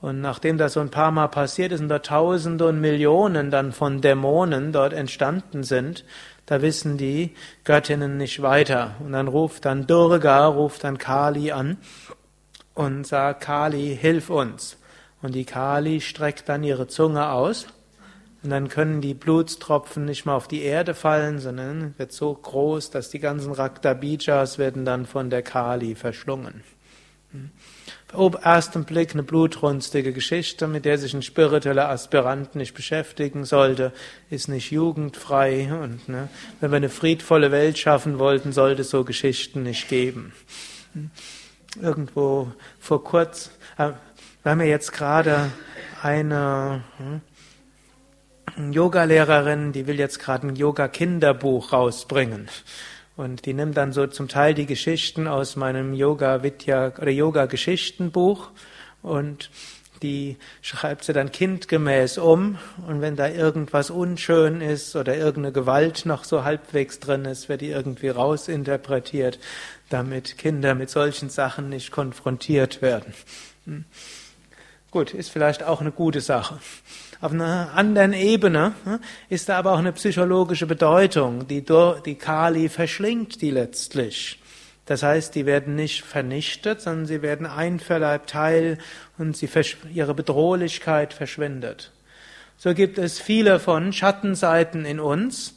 [0.00, 3.72] Und nachdem das so ein paar Mal passiert ist und da Tausende und Millionen dann
[3.72, 6.04] von Dämonen dort entstanden sind,
[6.46, 8.94] da wissen die Göttinnen nicht weiter.
[9.00, 11.78] Und dann ruft dann Durga, ruft dann Kali an
[12.74, 14.78] und sagt, Kali, hilf uns.
[15.20, 17.66] Und die Kali streckt dann ihre Zunge aus
[18.42, 22.90] und dann können die Blutstropfen nicht mehr auf die Erde fallen, sondern wird so groß,
[22.90, 26.62] dass die ganzen Raktabijas werden dann von der Kali verschlungen.
[28.12, 33.92] Auf ersten Blick eine blutrünstige Geschichte, mit der sich ein spiritueller Aspirant nicht beschäftigen sollte,
[34.30, 36.28] ist nicht jugendfrei und ne,
[36.60, 40.32] wenn wir eine friedvolle Welt schaffen wollten, sollte es so Geschichten nicht geben.
[41.82, 43.90] Irgendwo vor kurz, äh,
[44.42, 45.50] wir haben ja jetzt gerade
[46.00, 47.20] eine hm,
[48.72, 52.48] Yoga-Lehrerin, die will jetzt gerade ein Yoga-Kinderbuch rausbringen.
[53.16, 57.46] Und die nimmt dann so zum Teil die Geschichten aus meinem Yoga Vidya oder Yoga
[57.46, 58.50] Geschichtenbuch
[59.02, 59.50] und
[60.02, 62.58] die schreibt sie dann kindgemäß um.
[62.86, 67.60] Und wenn da irgendwas unschön ist oder irgendeine Gewalt noch so halbwegs drin ist, wird
[67.60, 69.38] die irgendwie rausinterpretiert,
[69.88, 73.14] damit Kinder mit solchen Sachen nicht konfrontiert werden.
[73.64, 73.84] Hm.
[74.90, 76.58] Gut, ist vielleicht auch eine gute Sache.
[77.20, 81.48] Auf einer anderen Ebene hm, ist da aber auch eine psychologische Bedeutung.
[81.48, 81.64] Die,
[82.06, 84.40] die Kali verschlingt die letztlich.
[84.86, 88.78] Das heißt, die werden nicht vernichtet, sondern sie werden einverleibt Teil
[89.18, 89.48] und sie,
[89.92, 91.92] ihre Bedrohlichkeit verschwindet.
[92.56, 95.54] So gibt es viele von Schattenseiten in uns,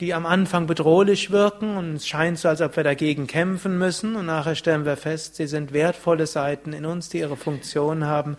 [0.00, 4.14] die am Anfang bedrohlich wirken und es scheint so, als ob wir dagegen kämpfen müssen
[4.14, 8.36] und nachher stellen wir fest, sie sind wertvolle Seiten in uns, die ihre Funktion haben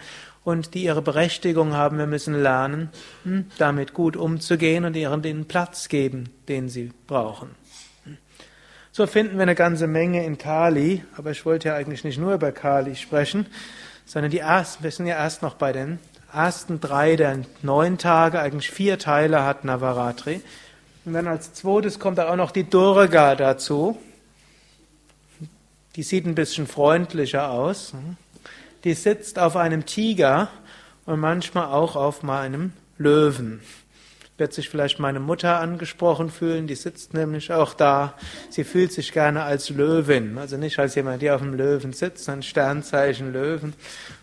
[0.48, 1.98] und die ihre Berechtigung haben.
[1.98, 2.90] Wir müssen lernen,
[3.24, 7.50] hm, damit gut umzugehen und ihren den Platz geben, den sie brauchen.
[8.94, 12.34] So finden wir eine ganze Menge in Kali, aber ich wollte ja eigentlich nicht nur
[12.34, 13.46] über Kali sprechen,
[14.06, 16.00] sondern die ersten, wir sind ja erst noch bei den
[16.32, 20.40] ersten drei der neun Tage, eigentlich vier Teile hat Navaratri.
[21.04, 23.98] Und dann als zweites kommt auch noch die Durga dazu.
[25.98, 27.94] Die sieht ein bisschen freundlicher aus
[28.84, 30.50] die sitzt auf einem Tiger
[31.06, 33.62] und manchmal auch auf meinem Löwen.
[34.38, 38.14] Wird sich vielleicht meine Mutter angesprochen fühlen, die sitzt nämlich auch da.
[38.52, 42.26] Sie fühlt sich gerne als Löwin, also nicht als jemand, der auf dem Löwen sitzt,
[42.26, 43.74] sondern Sternzeichen Löwen.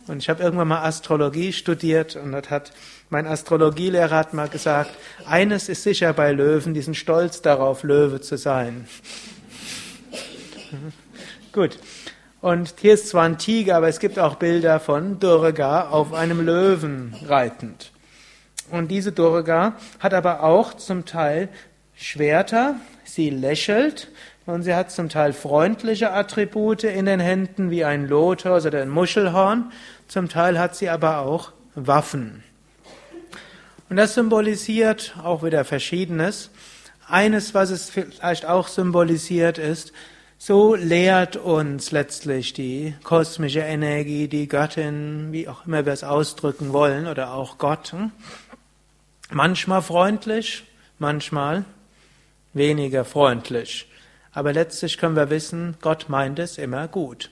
[0.07, 2.73] Und ich habe irgendwann mal Astrologie studiert und das hat
[3.11, 4.91] mein Astrologielehrer hat mal gesagt,
[5.27, 8.89] eines ist sicher bei Löwen, die sind stolz darauf, Löwe zu sein.
[11.53, 11.79] Gut.
[12.45, 16.45] Und hier ist zwar ein Tiger, aber es gibt auch Bilder von Durga auf einem
[16.45, 17.91] Löwen reitend.
[18.71, 21.49] Und diese Durga hat aber auch zum Teil
[21.97, 24.11] Schwerter, sie lächelt
[24.45, 28.91] und sie hat zum Teil freundliche Attribute in den Händen wie ein Lotus oder ein
[28.91, 29.73] Muschelhorn,
[30.07, 32.45] zum Teil hat sie aber auch Waffen.
[33.89, 36.51] Und das symbolisiert auch wieder Verschiedenes.
[37.09, 39.95] Eines, was es vielleicht auch symbolisiert, ist,
[40.47, 46.75] so lehrt uns letztlich die kosmische Energie, die Göttin, wie auch immer wir es ausdrücken
[46.75, 47.93] wollen, oder auch Gott.
[47.93, 48.13] Hm?
[49.31, 50.65] Manchmal freundlich,
[50.99, 51.65] manchmal
[52.53, 53.91] weniger freundlich.
[54.33, 57.31] Aber letztlich können wir wissen, Gott meint es immer gut.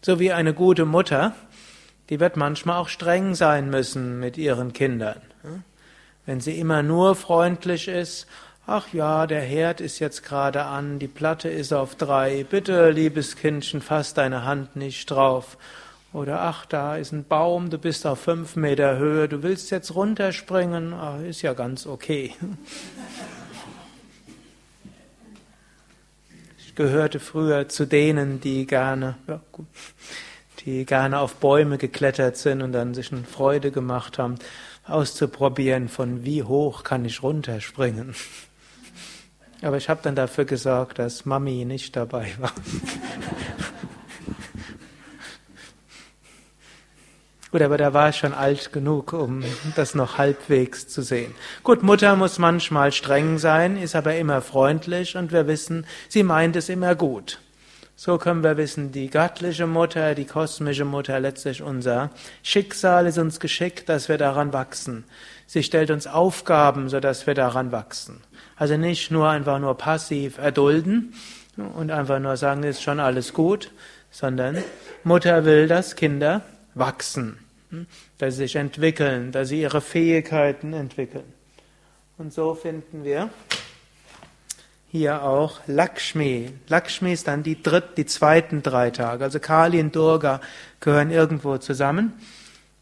[0.00, 1.34] So wie eine gute Mutter,
[2.10, 5.20] die wird manchmal auch streng sein müssen mit ihren Kindern.
[5.42, 5.64] Hm?
[6.26, 8.28] Wenn sie immer nur freundlich ist
[8.66, 12.44] Ach ja, der Herd ist jetzt gerade an, die Platte ist auf drei.
[12.48, 15.58] Bitte, liebes Kindchen, fass deine Hand nicht drauf.
[16.12, 19.94] Oder ach, da ist ein Baum, du bist auf fünf Meter Höhe, du willst jetzt
[19.96, 20.92] runterspringen.
[20.94, 22.34] Ach, ist ja ganz okay.
[26.64, 29.66] Ich gehörte früher zu denen, die gerne, ja, gut,
[30.60, 34.36] die gerne auf Bäume geklettert sind und dann sich eine Freude gemacht haben,
[34.86, 38.14] auszuprobieren, von wie hoch kann ich runterspringen.
[39.62, 42.52] Aber ich habe dann dafür gesorgt, dass Mami nicht dabei war.
[47.52, 49.44] Gut, aber da war ich schon alt genug, um
[49.76, 51.34] das noch halbwegs zu sehen.
[51.62, 56.56] Gut, Mutter muss manchmal streng sein, ist aber immer freundlich und wir wissen, sie meint
[56.56, 57.40] es immer gut.
[57.94, 62.08] So können wir wissen, die göttliche Mutter, die kosmische Mutter, letztlich unser
[62.42, 65.04] Schicksal ist uns geschickt, dass wir daran wachsen.
[65.46, 68.22] Sie stellt uns Aufgaben, sodass wir daran wachsen.
[68.62, 71.14] Also nicht nur einfach nur passiv erdulden,
[71.56, 73.72] und einfach nur sagen, ist schon alles gut,
[74.12, 74.62] sondern
[75.02, 76.42] Mutter will, dass Kinder
[76.76, 77.38] wachsen,
[78.18, 81.24] dass sie sich entwickeln, dass sie ihre Fähigkeiten entwickeln.
[82.18, 83.30] Und so finden wir
[84.92, 86.52] hier auch Lakshmi.
[86.68, 89.24] Lakshmi ist dann die dritt, die zweiten drei Tage.
[89.24, 90.40] Also Kali und Durga
[90.78, 92.12] gehören irgendwo zusammen.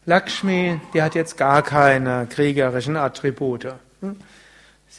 [0.05, 3.73] Lakshmi, die hat jetzt gar keine kriegerischen Attribute.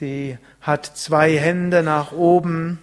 [0.03, 2.81] Sie hat zwei Hände nach oben,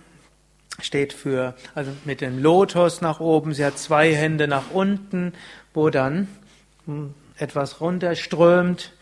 [0.79, 3.53] steht für, also mit dem Lotus nach oben.
[3.53, 5.34] Sie hat zwei Hände nach unten,
[5.73, 6.29] wo dann
[6.86, 8.93] hm, etwas runterströmt.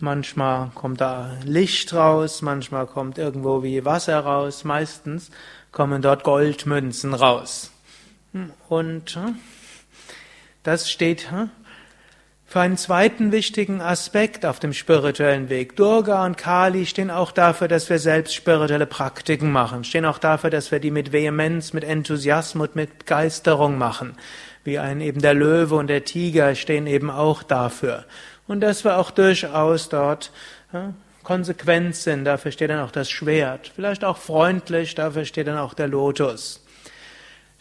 [0.00, 4.64] Manchmal kommt da Licht raus, manchmal kommt irgendwo wie Wasser raus.
[4.64, 5.30] Meistens
[5.70, 7.70] kommen dort Goldmünzen raus.
[8.34, 9.36] Hm, und hm,
[10.62, 11.32] das steht
[12.52, 15.74] für einen zweiten wichtigen Aspekt auf dem spirituellen Weg.
[15.74, 20.50] Durga und Kali stehen auch dafür, dass wir selbst spirituelle Praktiken machen, stehen auch dafür,
[20.50, 24.18] dass wir die mit Vehemenz, mit Enthusiasmus mit Begeisterung machen.
[24.64, 28.04] Wie ein eben der Löwe und der Tiger stehen eben auch dafür.
[28.46, 30.30] Und dass wir auch durchaus dort
[30.74, 33.72] ja, konsequent sind, dafür steht dann auch das Schwert.
[33.74, 36.61] Vielleicht auch freundlich, dafür steht dann auch der Lotus.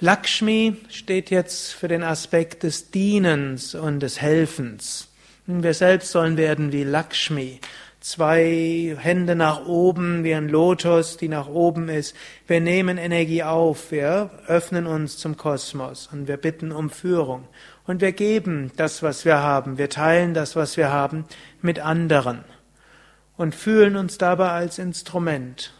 [0.04, 5.10] Lakshmi steht jetzt für den Aspekt des Dienens und des Helfens.
[5.46, 7.60] Wir selbst sollen werden wie Lakshmi.
[8.00, 12.16] Zwei Hände nach oben, wie ein Lotus, die nach oben ist.
[12.48, 17.48] Wir nehmen Energie auf, wir öffnen uns zum Kosmos und wir bitten um Führung.
[17.86, 19.78] Und wir geben das, was wir haben.
[19.78, 21.26] Wir teilen das, was wir haben,
[21.62, 22.44] mit anderen.
[23.38, 25.76] Und fühlen uns dabei als Instrument,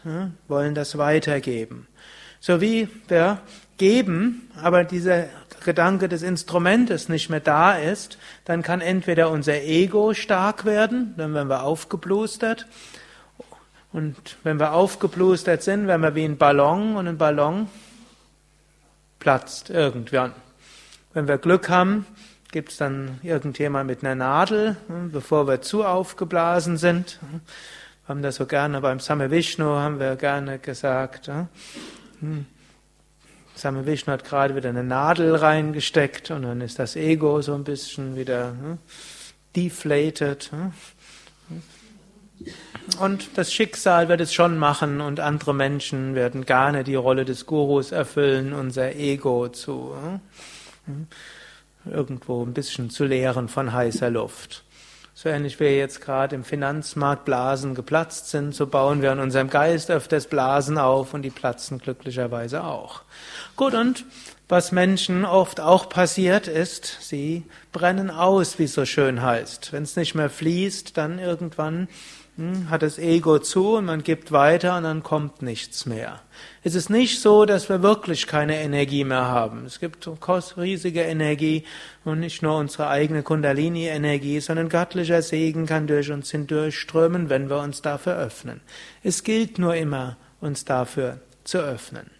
[0.46, 1.88] wollen das weitergeben.
[2.38, 3.40] So wie wir
[3.78, 5.26] geben, aber dieser
[5.64, 11.34] Gedanke des Instrumentes nicht mehr da ist, dann kann entweder unser Ego stark werden, dann
[11.34, 12.66] werden wir aufgeblustert.
[13.92, 17.68] Und wenn wir aufgeblustert sind, werden wir wie ein Ballon und ein Ballon
[19.18, 20.32] platzt irgendwann.
[21.12, 22.06] Wenn wir Glück haben,
[22.50, 27.18] gibt es dann irgendjemand mit einer Nadel, hm, bevor wir zu aufgeblasen sind.
[27.30, 31.30] Wir haben das so gerne beim Same Vishnu, haben wir gerne gesagt,
[32.20, 32.46] hm,
[33.62, 37.62] Same Vishnu hat gerade wieder eine Nadel reingesteckt und dann ist das Ego so ein
[37.62, 38.78] bisschen wieder hm,
[39.54, 40.50] deflated.
[40.50, 40.72] Hm.
[42.98, 47.46] Und das Schicksal wird es schon machen und andere Menschen werden gerne die Rolle des
[47.46, 49.94] Gurus erfüllen, unser Ego zu
[50.86, 51.06] hm,
[51.84, 54.64] irgendwo ein bisschen zu leeren von heißer Luft.
[55.14, 59.50] So ähnlich wie jetzt gerade im Finanzmarkt Blasen geplatzt sind, so bauen wir in unserem
[59.50, 63.02] Geist öfters Blasen auf und die platzen glücklicherweise auch.
[63.54, 64.06] Gut, und
[64.48, 69.72] was Menschen oft auch passiert ist, sie brennen aus, wie es so schön heißt.
[69.72, 71.88] Wenn es nicht mehr fließt, dann irgendwann
[72.70, 76.22] hat das Ego zu und man gibt weiter und dann kommt nichts mehr.
[76.64, 79.66] Es ist nicht so, dass wir wirklich keine Energie mehr haben.
[79.66, 80.08] Es gibt
[80.56, 81.64] riesige Energie
[82.04, 87.58] und nicht nur unsere eigene Kundalini-Energie, sondern göttlicher Segen kann durch uns hindurchströmen, wenn wir
[87.58, 88.62] uns dafür öffnen.
[89.02, 92.10] Es gilt nur immer, uns dafür zu öffnen.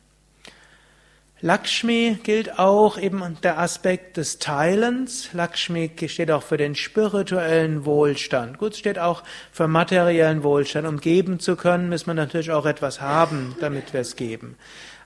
[1.45, 5.31] Lakshmi gilt auch eben der Aspekt des Teilens.
[5.33, 8.59] Lakshmi steht auch für den spirituellen Wohlstand.
[8.59, 10.87] Gut, steht auch für materiellen Wohlstand.
[10.87, 14.57] Um geben zu können, muss man natürlich auch etwas haben, damit wir es geben.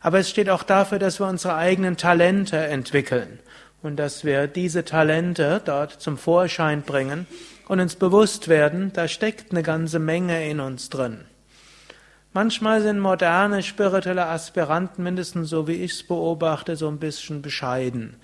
[0.02, 3.38] Aber es steht auch dafür, dass wir unsere eigenen Talente entwickeln
[3.82, 7.26] und dass wir diese Talente dort zum Vorschein bringen
[7.66, 11.24] und uns bewusst werden, da steckt eine ganze Menge in uns drin.
[12.32, 18.16] Manchmal sind moderne spirituelle Aspiranten, mindestens so wie ich es beobachte, so ein bisschen bescheiden.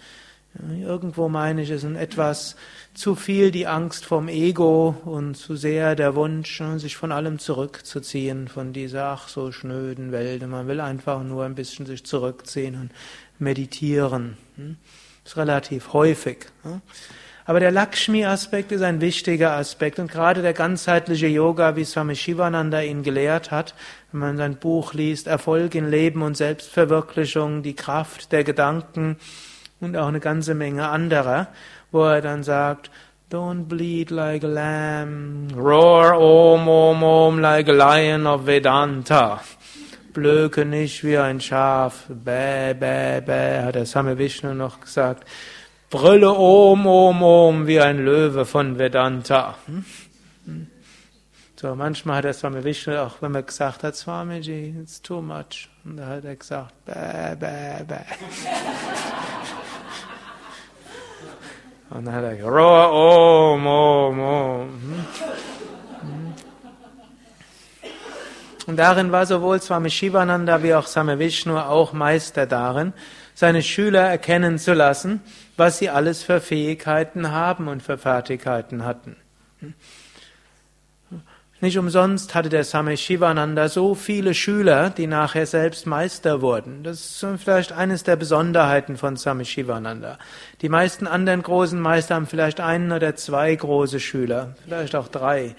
[0.81, 2.57] Irgendwo meine ich, es ist etwas
[2.93, 7.39] zu viel die Angst vom Ego und zu sehr der Wunsch, ne, sich von allem
[7.39, 10.47] zurückzuziehen, von dieser ach so schnöden Welt.
[10.47, 12.91] Man will einfach nur ein bisschen sich zurückziehen und
[13.39, 14.37] meditieren.
[14.57, 14.77] Hm?
[15.25, 16.47] Das ist relativ häufig.
[17.45, 22.81] Aber der Lakshmi-Aspekt ist ein wichtiger Aspekt und gerade der ganzheitliche Yoga, wie Swami Shivananda
[22.81, 23.75] ihn gelehrt hat,
[24.13, 29.17] wenn man sein Buch liest, Erfolg in Leben und Selbstverwirklichung, die Kraft der Gedanken
[29.81, 31.49] und auch eine ganze Menge anderer,
[31.91, 32.91] wo er dann sagt,
[33.33, 39.41] Don't bleed like a lamb, roar om om om like a lion of Vedanta.
[40.13, 45.27] Blöke nicht wie ein Schaf, bäh, bäh, bäh, hat der Same Vishnu noch gesagt.
[45.93, 49.57] Brülle Om, Om, Om wie ein Löwe von Vedanta.
[49.67, 49.85] Hm?
[50.47, 50.67] Hm?
[51.61, 55.69] So, manchmal hat er Swami Vishnu, auch wenn man gesagt hat, Swamiji, it's too much.
[55.85, 58.07] Und da hat er gesagt, bäh, bäh, bäh.
[61.91, 64.71] Und dann hat er gesagt, Om, Om, Om.
[68.67, 72.95] Und darin war sowohl Swami Shivananda wie auch Same Vishnu auch Meister darin,
[73.35, 75.21] seine Schüler erkennen zu lassen,
[75.63, 79.15] was sie alles für Fähigkeiten haben und für Fertigkeiten hatten.
[81.61, 86.83] Nicht umsonst hatte der Same Shivananda so viele Schüler, die nachher selbst Meister wurden.
[86.83, 90.19] Das ist vielleicht eines der Besonderheiten von Same Shivananda.
[90.63, 95.55] Die meisten anderen großen Meister haben vielleicht einen oder zwei große Schüler, vielleicht auch drei.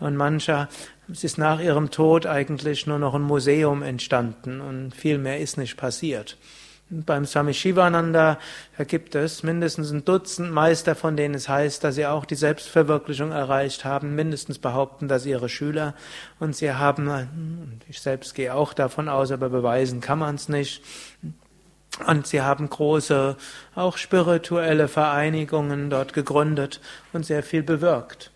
[0.00, 0.70] Und mancher,
[1.12, 5.58] es ist nach ihrem Tod eigentlich nur noch ein Museum entstanden und viel mehr ist
[5.58, 6.38] nicht passiert.
[6.94, 8.38] Beim Swami Shivananda
[8.76, 12.34] da gibt es mindestens ein Dutzend Meister, von denen es heißt, dass sie auch die
[12.34, 15.94] Selbstverwirklichung erreicht haben, mindestens behaupten dass ihre Schüler.
[16.38, 20.82] Und sie haben, ich selbst gehe auch davon aus, aber beweisen kann man es nicht.
[22.06, 23.36] Und sie haben große,
[23.74, 26.80] auch spirituelle Vereinigungen dort gegründet
[27.14, 28.31] und sehr viel bewirkt.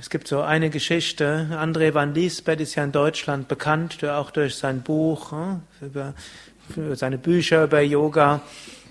[0.00, 1.48] Es gibt so eine Geschichte.
[1.52, 5.34] André van Liesbeth ist ja in Deutschland bekannt, auch durch sein Buch,
[5.82, 6.14] über,
[6.94, 8.40] seine Bücher über Yoga.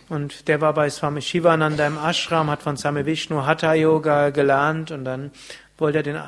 [0.10, 4.92] Und der war bei Swami Shivananda im Ashram, hat von Swami Vishnu Hatha Yoga gelernt
[4.92, 5.32] und dann
[5.80, 6.20] wollte er, den,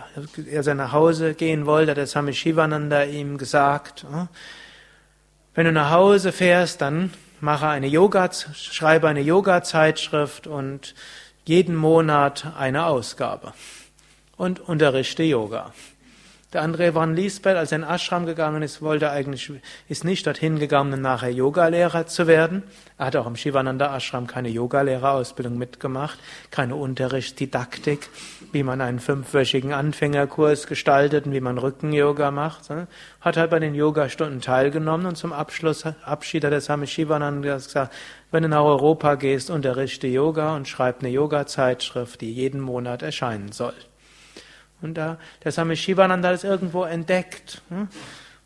[0.47, 4.07] er nach Hause gehen wollte, hat der Swami Shivananda ihm gesagt,
[5.53, 10.95] wenn du nach Hause fährst, dann mache eine Yoga, schreibe eine Yoga-Zeitschrift und
[11.45, 13.53] jeden Monat eine Ausgabe
[14.37, 15.73] und unterrichte Yoga.
[16.53, 19.51] Der André van Liesbeth, als er in Ashram gegangen ist, wollte eigentlich,
[19.89, 22.63] ist nicht dorthin gegangen, um nachher Yogalehrer zu werden.
[22.97, 26.17] Er hat auch im Shivananda Ashram keine Yogalehrerausbildung mitgemacht,
[26.49, 28.07] keine Unterrichtsdidaktik,
[28.53, 32.69] wie man einen fünfwöchigen Anfängerkurs gestaltet und wie man Rücken-Yoga macht.
[33.19, 37.93] Hat halt bei den Yogastunden teilgenommen und zum Abschluss, Abschied hat der Swami Shivananda gesagt,
[38.31, 43.51] wenn du nach Europa gehst, unterrichte Yoga und schreib eine Yoga-Zeitschrift, die jeden Monat erscheinen
[43.51, 43.73] soll.
[44.81, 47.61] Und da, der Swami Shivananda das irgendwo entdeckt.
[47.69, 47.87] Hm?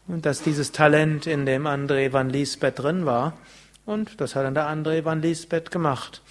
[0.08, 3.34] Und dass dieses Talent in dem André van Liesbeth drin war.
[3.86, 6.22] Und das hat dann der André van Liesbeth gemacht.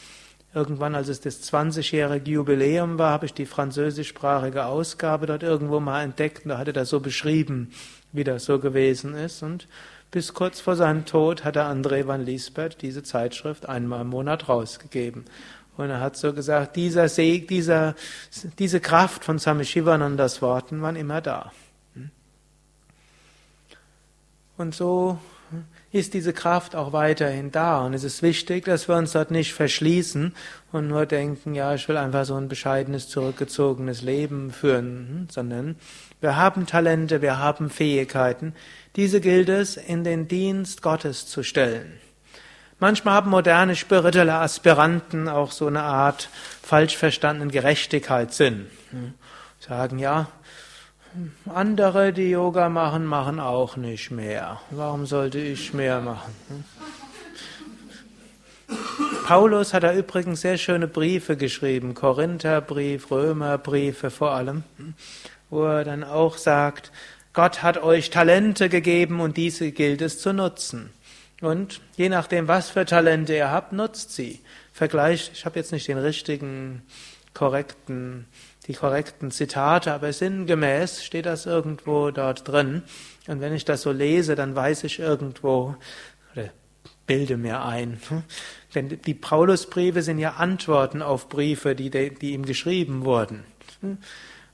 [0.53, 6.03] Irgendwann, als es das 20-jährige Jubiläum war, habe ich die französischsprachige Ausgabe dort irgendwo mal
[6.03, 6.44] entdeckt.
[6.44, 7.70] Und da hat er das so beschrieben,
[8.12, 9.42] wie das so gewesen ist.
[9.42, 9.68] Und
[10.11, 14.48] bis kurz vor seinem Tod hat der André van Liesbeth diese Zeitschrift einmal im Monat
[14.48, 15.24] rausgegeben.
[15.81, 17.95] Und er hat so gesagt, dieser Seg, dieser,
[18.59, 21.53] diese Kraft von Swami Shivanandas Worten waren immer da.
[24.57, 25.18] Und so
[25.93, 27.85] ist diese Kraft auch weiterhin da.
[27.85, 30.35] Und es ist wichtig, dass wir uns dort nicht verschließen
[30.70, 35.76] und nur denken, ja, ich will einfach so ein bescheidenes, zurückgezogenes Leben führen, sondern
[36.20, 38.55] wir haben Talente, wir haben Fähigkeiten.
[38.97, 41.93] Diese gilt es in den Dienst Gottes zu stellen.
[42.81, 46.31] Manchmal haben moderne spirituelle Aspiranten auch so eine Art
[46.62, 48.70] falsch verstandenen Gerechtigkeitssinn.
[49.59, 50.28] Sagen, ja,
[51.47, 54.61] andere, die Yoga machen, machen auch nicht mehr.
[54.70, 56.35] Warum sollte ich mehr machen?
[59.26, 64.64] Paulus hat da übrigens sehr schöne Briefe geschrieben, Korintherbrief, Römerbriefe vor allem,
[65.51, 66.91] wo er dann auch sagt,
[67.33, 70.91] Gott hat euch Talente gegeben und diese gilt es zu nutzen.
[71.41, 74.41] Und je nachdem, was für Talente ihr habt, nutzt sie.
[74.72, 76.82] Vergleicht, ich habe jetzt nicht den richtigen,
[77.34, 78.26] korrekten,
[78.66, 82.82] die korrekten Zitate, aber sinngemäß steht das irgendwo dort drin.
[83.26, 85.76] Und wenn ich das so lese, dann weiß ich irgendwo,
[86.32, 86.51] oder
[87.07, 88.01] bilde mir ein.
[88.74, 93.45] Denn die Paulusbriefe sind ja Antworten auf Briefe, die, die ihm geschrieben wurden.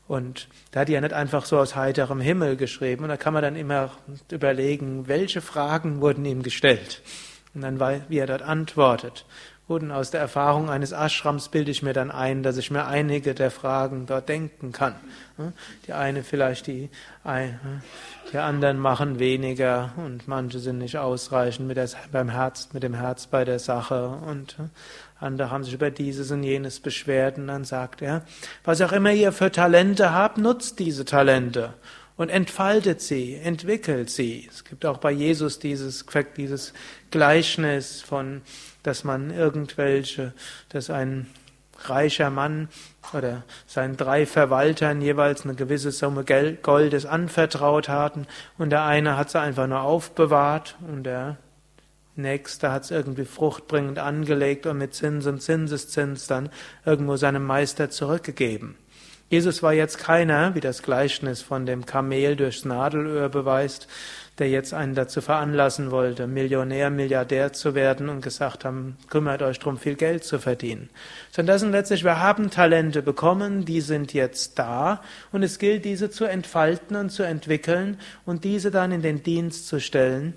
[0.09, 3.05] Und da hat die ja nicht einfach so aus heiterem Himmel geschrieben.
[3.05, 3.91] Und da kann man dann immer
[4.31, 7.03] überlegen, welche Fragen wurden ihm gestellt.
[7.55, 9.25] Und dann, wie er dort antwortet.
[9.69, 13.35] Und aus der Erfahrung eines Ashrams bilde ich mir dann ein, dass ich mir einige
[13.35, 14.95] der Fragen dort denken kann.
[15.89, 16.89] Die eine vielleicht, die,
[18.33, 22.95] die anderen machen weniger und manche sind nicht ausreichend mit, der, beim Herz, mit dem
[22.95, 24.57] Herz bei der Sache und
[25.19, 28.23] andere haben sich über dieses und jenes beschwert und dann sagt er,
[28.65, 31.75] was auch immer ihr für Talente habt, nutzt diese Talente
[32.17, 34.49] und entfaltet sie, entwickelt sie.
[34.51, 36.05] Es gibt auch bei Jesus dieses,
[36.37, 36.73] dieses
[37.11, 38.43] Gleichnis von,
[38.83, 40.33] dass man irgendwelche,
[40.69, 41.27] dass ein
[41.85, 42.69] reicher Mann
[43.13, 48.27] oder seinen drei Verwaltern jeweils eine gewisse Summe Goldes anvertraut hatten
[48.59, 51.37] und der eine hat sie einfach nur aufbewahrt und der
[52.17, 56.49] Nächster hat es irgendwie fruchtbringend angelegt und mit Zins und Zinseszins dann
[56.85, 58.77] irgendwo seinem Meister zurückgegeben.
[59.29, 63.89] Jesus war jetzt keiner, wie das Gleichnis von dem Kamel durchs Nadelöhr beweist,
[64.39, 69.59] der jetzt einen dazu veranlassen wollte, Millionär, Milliardär zu werden und gesagt haben, kümmert euch
[69.59, 70.91] darum, viel Geld zu verdienen.
[71.33, 75.03] Sondern das sind letztlich, wir haben Talente bekommen, die sind jetzt da
[75.33, 79.67] und es gilt, diese zu entfalten und zu entwickeln und diese dann in den Dienst
[79.67, 80.35] zu stellen.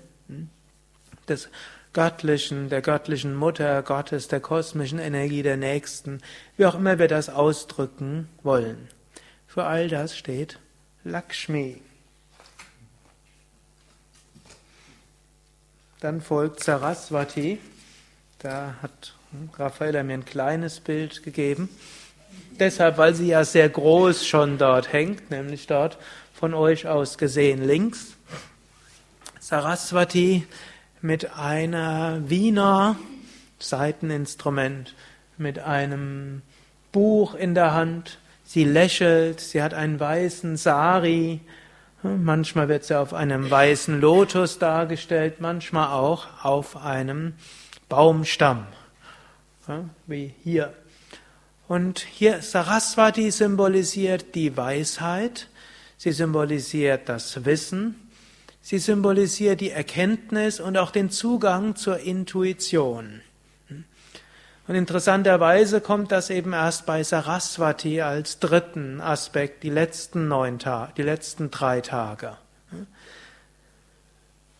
[1.30, 1.48] Des
[1.92, 6.20] Göttlichen, der göttlichen Mutter Gottes, der kosmischen Energie der Nächsten,
[6.56, 8.88] wie auch immer wir das ausdrücken wollen.
[9.46, 10.58] Für all das steht
[11.04, 11.80] Lakshmi.
[16.00, 17.58] Dann folgt Saraswati.
[18.38, 19.14] Da hat
[19.56, 21.68] Raffaella mir ein kleines Bild gegeben.
[22.58, 25.98] Deshalb, weil sie ja sehr groß schon dort hängt, nämlich dort
[26.34, 28.14] von euch aus gesehen links.
[29.40, 30.46] Saraswati
[31.02, 32.96] mit einer Wiener
[33.58, 34.94] Seiteninstrument,
[35.38, 36.42] mit einem
[36.92, 38.18] Buch in der Hand.
[38.44, 41.40] Sie lächelt, sie hat einen weißen Sari,
[42.02, 47.34] Manchmal wird sie auf einem weißen Lotus dargestellt, manchmal auch auf einem
[47.90, 48.66] Baumstamm,
[50.06, 50.72] wie hier.
[51.68, 55.48] Und hier Saraswati symbolisiert die Weisheit,
[55.98, 58.09] sie symbolisiert das Wissen,
[58.60, 63.20] sie symbolisiert die Erkenntnis und auch den Zugang zur Intuition.
[64.68, 70.92] Und interessanterweise kommt das eben erst bei Saraswati als dritten Aspekt, die letzten neun Tage,
[70.96, 72.36] die letzten drei Tage.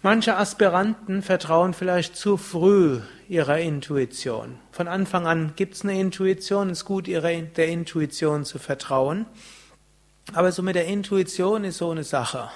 [0.03, 4.59] Manche Aspiranten vertrauen vielleicht zu früh ihrer Intuition.
[4.73, 9.27] Von Anfang an gibt es eine Intuition, es ist gut, ihrer, der Intuition zu vertrauen.
[10.33, 12.51] Aber so mit der Intuition ist so eine Sache.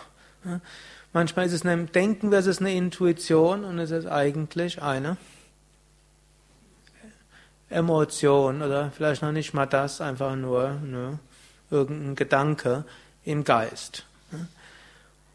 [1.15, 5.17] Manchmal ist es eine, denken ist eine Intuition und es ist eigentlich eine
[7.71, 11.21] Emotion oder vielleicht noch nicht mal das, einfach nur ne,
[11.71, 12.85] irgendein Gedanke
[13.25, 14.07] im Geist.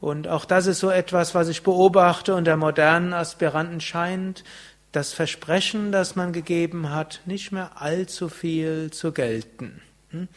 [0.01, 4.43] Und auch das ist so etwas, was ich beobachte unter modernen Aspiranten scheint
[4.91, 9.81] das Versprechen, das man gegeben hat, nicht mehr allzu viel zu gelten.
[10.09, 10.27] Hm?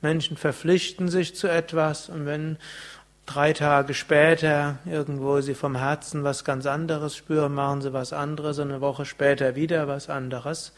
[0.00, 2.56] Menschen verpflichten sich zu etwas und wenn
[3.26, 8.58] drei Tage später irgendwo sie vom Herzen was ganz anderes spüren, machen sie was anderes
[8.58, 10.72] und eine Woche später wieder was anderes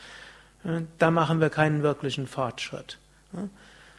[0.99, 2.99] da machen wir keinen wirklichen Fortschritt.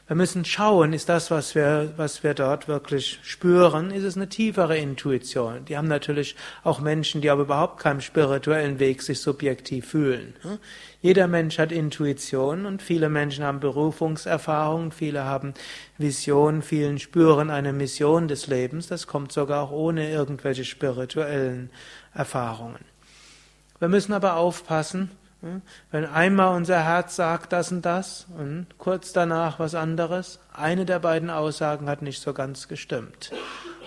[0.08, 4.30] Wir müssen schauen, ist das, was wir, was wir dort wirklich spüren, ist es eine
[4.30, 5.66] tiefere Intuition.
[5.66, 10.36] Die haben natürlich auch Menschen, die aber überhaupt keinem spirituellen Weg sich subjektiv fühlen.
[11.02, 15.56] Jeder Mensch hat Intuition und viele Menschen haben Berufungserfahrungen, viele haben
[15.98, 18.86] Visionen, vielen spüren eine Mission des Lebens.
[18.86, 21.72] Das kommt sogar auch ohne irgendwelche spirituellen
[22.14, 22.86] Erfahrungen.
[23.80, 25.10] Wir müssen aber aufpassen,
[25.92, 31.00] wenn einmal unser Herz sagt das und das und kurz danach was anderes, eine der
[31.00, 33.32] beiden Aussagen hat nicht so ganz gestimmt.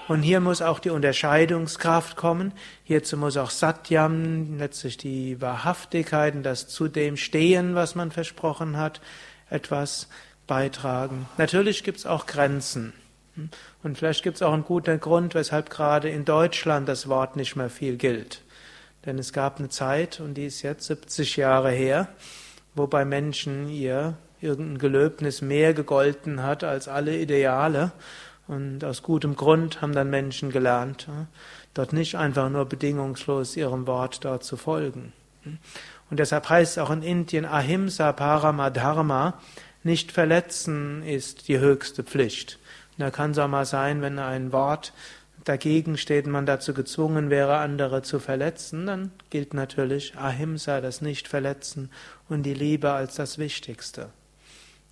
[0.09, 2.53] Und hier muss auch die Unterscheidungskraft kommen.
[2.83, 8.79] Hierzu muss auch Satyam, letztlich die Wahrhaftigkeit und das zu dem Stehen, was man versprochen
[8.79, 9.03] hat,
[9.51, 10.09] etwas
[10.47, 11.29] beitragen.
[11.37, 12.95] Natürlich gibt es auch Grenzen.
[13.83, 17.55] Und vielleicht gibt es auch einen guten Grund, weshalb gerade in Deutschland das Wort nicht
[17.55, 18.43] mehr viel gilt.
[19.09, 22.09] Denn es gab eine Zeit, und die ist jetzt 70 Jahre her,
[22.75, 27.93] wo bei Menschen ihr irgendein Gelöbnis mehr gegolten hat als alle Ideale.
[28.49, 31.09] Und aus gutem Grund haben dann Menschen gelernt,
[31.73, 35.15] dort nicht einfach nur bedingungslos ihrem Wort dort zu folgen.
[36.11, 39.41] Und deshalb heißt es auch in Indien Ahimsa Paramadharma,
[39.85, 42.59] nicht verletzen ist die höchste Pflicht.
[42.99, 44.93] Und da kann es auch mal sein, wenn ein Wort
[45.45, 51.91] dagegen steht, man dazu gezwungen wäre, andere zu verletzen, dann gilt natürlich Ahimsa, das Nicht-Verletzen
[52.29, 54.11] und die Liebe als das Wichtigste.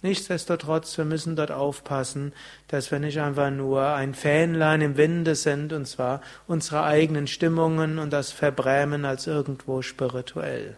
[0.02, 2.32] Nichtsdestotrotz, wir müssen dort aufpassen,
[2.68, 7.98] dass wir nicht einfach nur ein Fähnlein im Winde sind, und zwar unsere eigenen Stimmungen
[7.98, 10.76] und das verbrämen als irgendwo spirituell.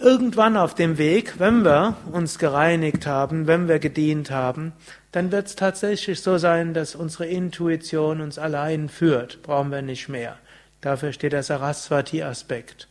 [0.00, 4.72] Irgendwann auf dem Weg, wenn wir uns gereinigt haben, wenn wir gedient haben,
[5.12, 9.42] dann wird es tatsächlich so sein, dass unsere Intuition uns allein führt.
[9.42, 10.38] Brauchen wir nicht mehr.
[10.80, 12.88] Dafür steht der Saraswati-Aspekt.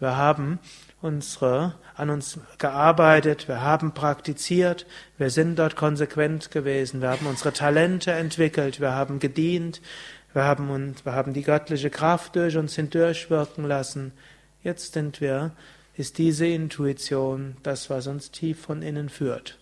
[0.00, 0.58] Wir haben
[1.00, 4.84] unsere, an uns gearbeitet, wir haben praktiziert,
[5.18, 9.80] wir sind dort konsequent gewesen, wir haben unsere Talente entwickelt, wir haben gedient,
[10.32, 14.12] wir haben, uns, wir haben die göttliche Kraft durch uns hindurchwirken lassen.
[14.64, 15.52] Jetzt sind wir
[15.96, 19.58] ist diese Intuition das, was uns tief von innen führt.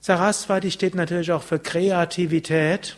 [0.00, 2.96] Saraswati steht natürlich auch für Kreativität.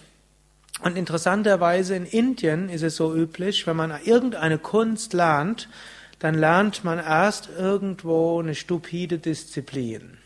[0.83, 5.69] Und interessanterweise in Indien ist es so üblich, wenn man irgendeine Kunst lernt,
[6.21, 10.19] dann lernt man erst irgendwo eine stupide Disziplin.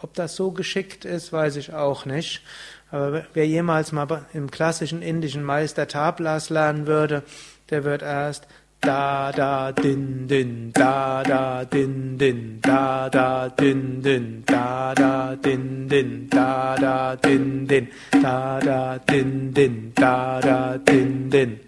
[0.00, 2.42] Ob das so geschickt ist, weiß ich auch nicht.
[2.90, 7.22] Aber wer jemals mal im klassischen indischen Meister Tablas lernen würde,
[7.70, 8.46] der wird erst
[8.82, 10.70] da da din din.
[10.74, 12.58] Da da din din.
[12.60, 14.42] Da da din din.
[14.44, 16.26] Da da din din.
[16.28, 17.88] Da da din din.
[18.22, 19.92] Da da din din.
[19.94, 21.58] Da da din din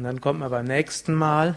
[0.00, 1.56] und dann kommt man beim nächsten Mal.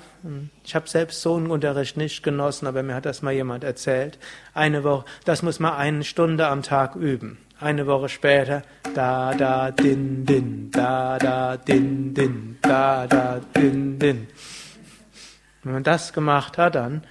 [0.65, 4.19] Ich habe selbst so einen Unterricht nicht genossen, aber mir hat das mal jemand erzählt.
[4.53, 7.37] Eine Woche, das muss man eine Stunde am Tag üben.
[7.61, 8.63] Eine Woche später,
[8.95, 14.27] da, da, din, din, da, da, din, din, da, da, din, din.
[15.63, 17.05] Wenn man das gemacht hat, dann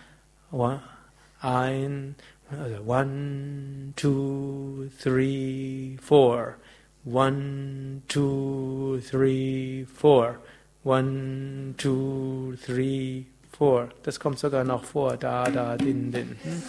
[1.41, 2.14] ein,
[2.51, 6.59] also one, two, three, four.
[7.07, 10.41] One, two, three, four.
[10.85, 13.26] One, two, three,
[13.57, 13.89] four.
[14.03, 15.16] Das kommt sogar noch vor.
[15.16, 16.37] Da, da, din, din.
[16.43, 16.62] Hm?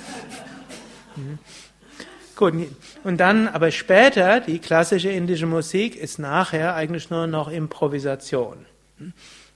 [1.15, 1.39] Hm?
[2.35, 2.53] Gut,
[3.03, 8.65] und dann, aber später, die klassische indische Musik ist nachher eigentlich nur noch Improvisation.
[8.97, 9.13] Hm?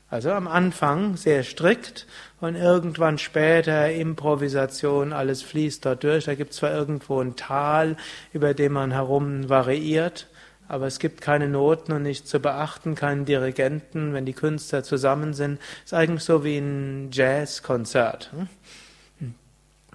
[0.09, 2.07] Also am Anfang sehr strikt
[2.39, 6.25] und irgendwann später Improvisation, alles fließt dort durch.
[6.25, 7.97] Da gibt es zwar irgendwo ein Tal,
[8.31, 10.27] über dem man herum variiert,
[10.67, 15.33] aber es gibt keine Noten und nichts zu beachten, keinen Dirigenten, wenn die Künstler zusammen
[15.33, 15.59] sind.
[15.85, 18.31] Ist eigentlich so wie ein Jazzkonzert.
[18.31, 19.35] Hm?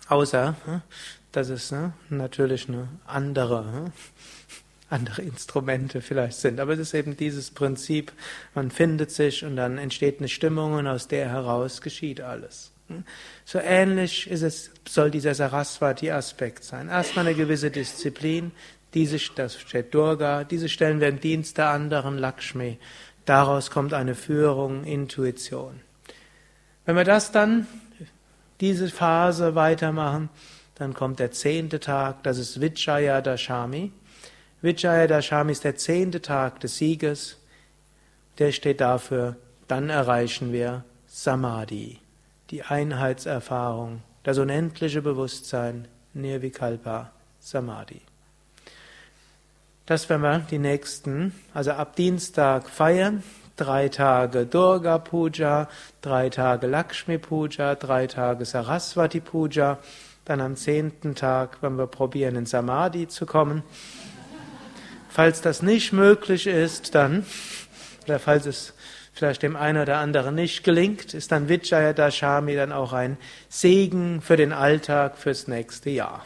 [0.08, 0.82] Außer, hm,
[1.32, 3.92] dass es ne, natürlich eine andere, hm,
[4.90, 6.60] andere Instrumente vielleicht sind.
[6.60, 8.12] Aber es ist eben dieses Prinzip,
[8.54, 12.72] man findet sich und dann entsteht eine Stimmung und aus der heraus geschieht alles.
[13.44, 16.88] So ähnlich ist es, soll dieser Saraswati-Aspekt sein.
[16.88, 18.52] Erstmal eine gewisse Disziplin,
[18.94, 22.78] diese, das steht Durga, diese Stellen werden Dienst der anderen, Lakshmi.
[23.24, 25.80] Daraus kommt eine Führung, Intuition.
[26.84, 27.66] Wenn wir das dann,
[28.60, 30.28] diese Phase weitermachen,
[30.74, 33.92] dann kommt der zehnte Tag, das ist Vijaya Dashami.
[34.60, 37.38] Vijaya Dashami ist der zehnte Tag des Sieges.
[38.38, 39.36] Der steht dafür,
[39.68, 41.98] dann erreichen wir Samadhi,
[42.50, 48.02] die Einheitserfahrung, das unendliche Bewusstsein, Nirvikalpa Samadhi.
[49.86, 53.22] Das werden wir die nächsten, also ab Dienstag feiern.
[53.56, 55.68] Drei Tage Durga Puja,
[56.00, 59.78] drei Tage Lakshmi Puja, drei Tage Saraswati Puja.
[60.24, 63.62] Dann am zehnten Tag werden wir probieren, in Samadhi zu kommen.
[65.08, 67.26] Falls das nicht möglich ist, dann,
[68.04, 68.72] oder falls es
[69.12, 73.18] vielleicht dem einen oder anderen nicht gelingt, ist dann Vijaya Dashami dann auch ein
[73.48, 76.24] Segen für den Alltag fürs nächste Jahr.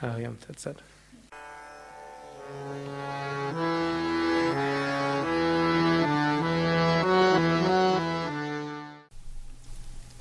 [0.00, 0.76] Hariam Tatsat.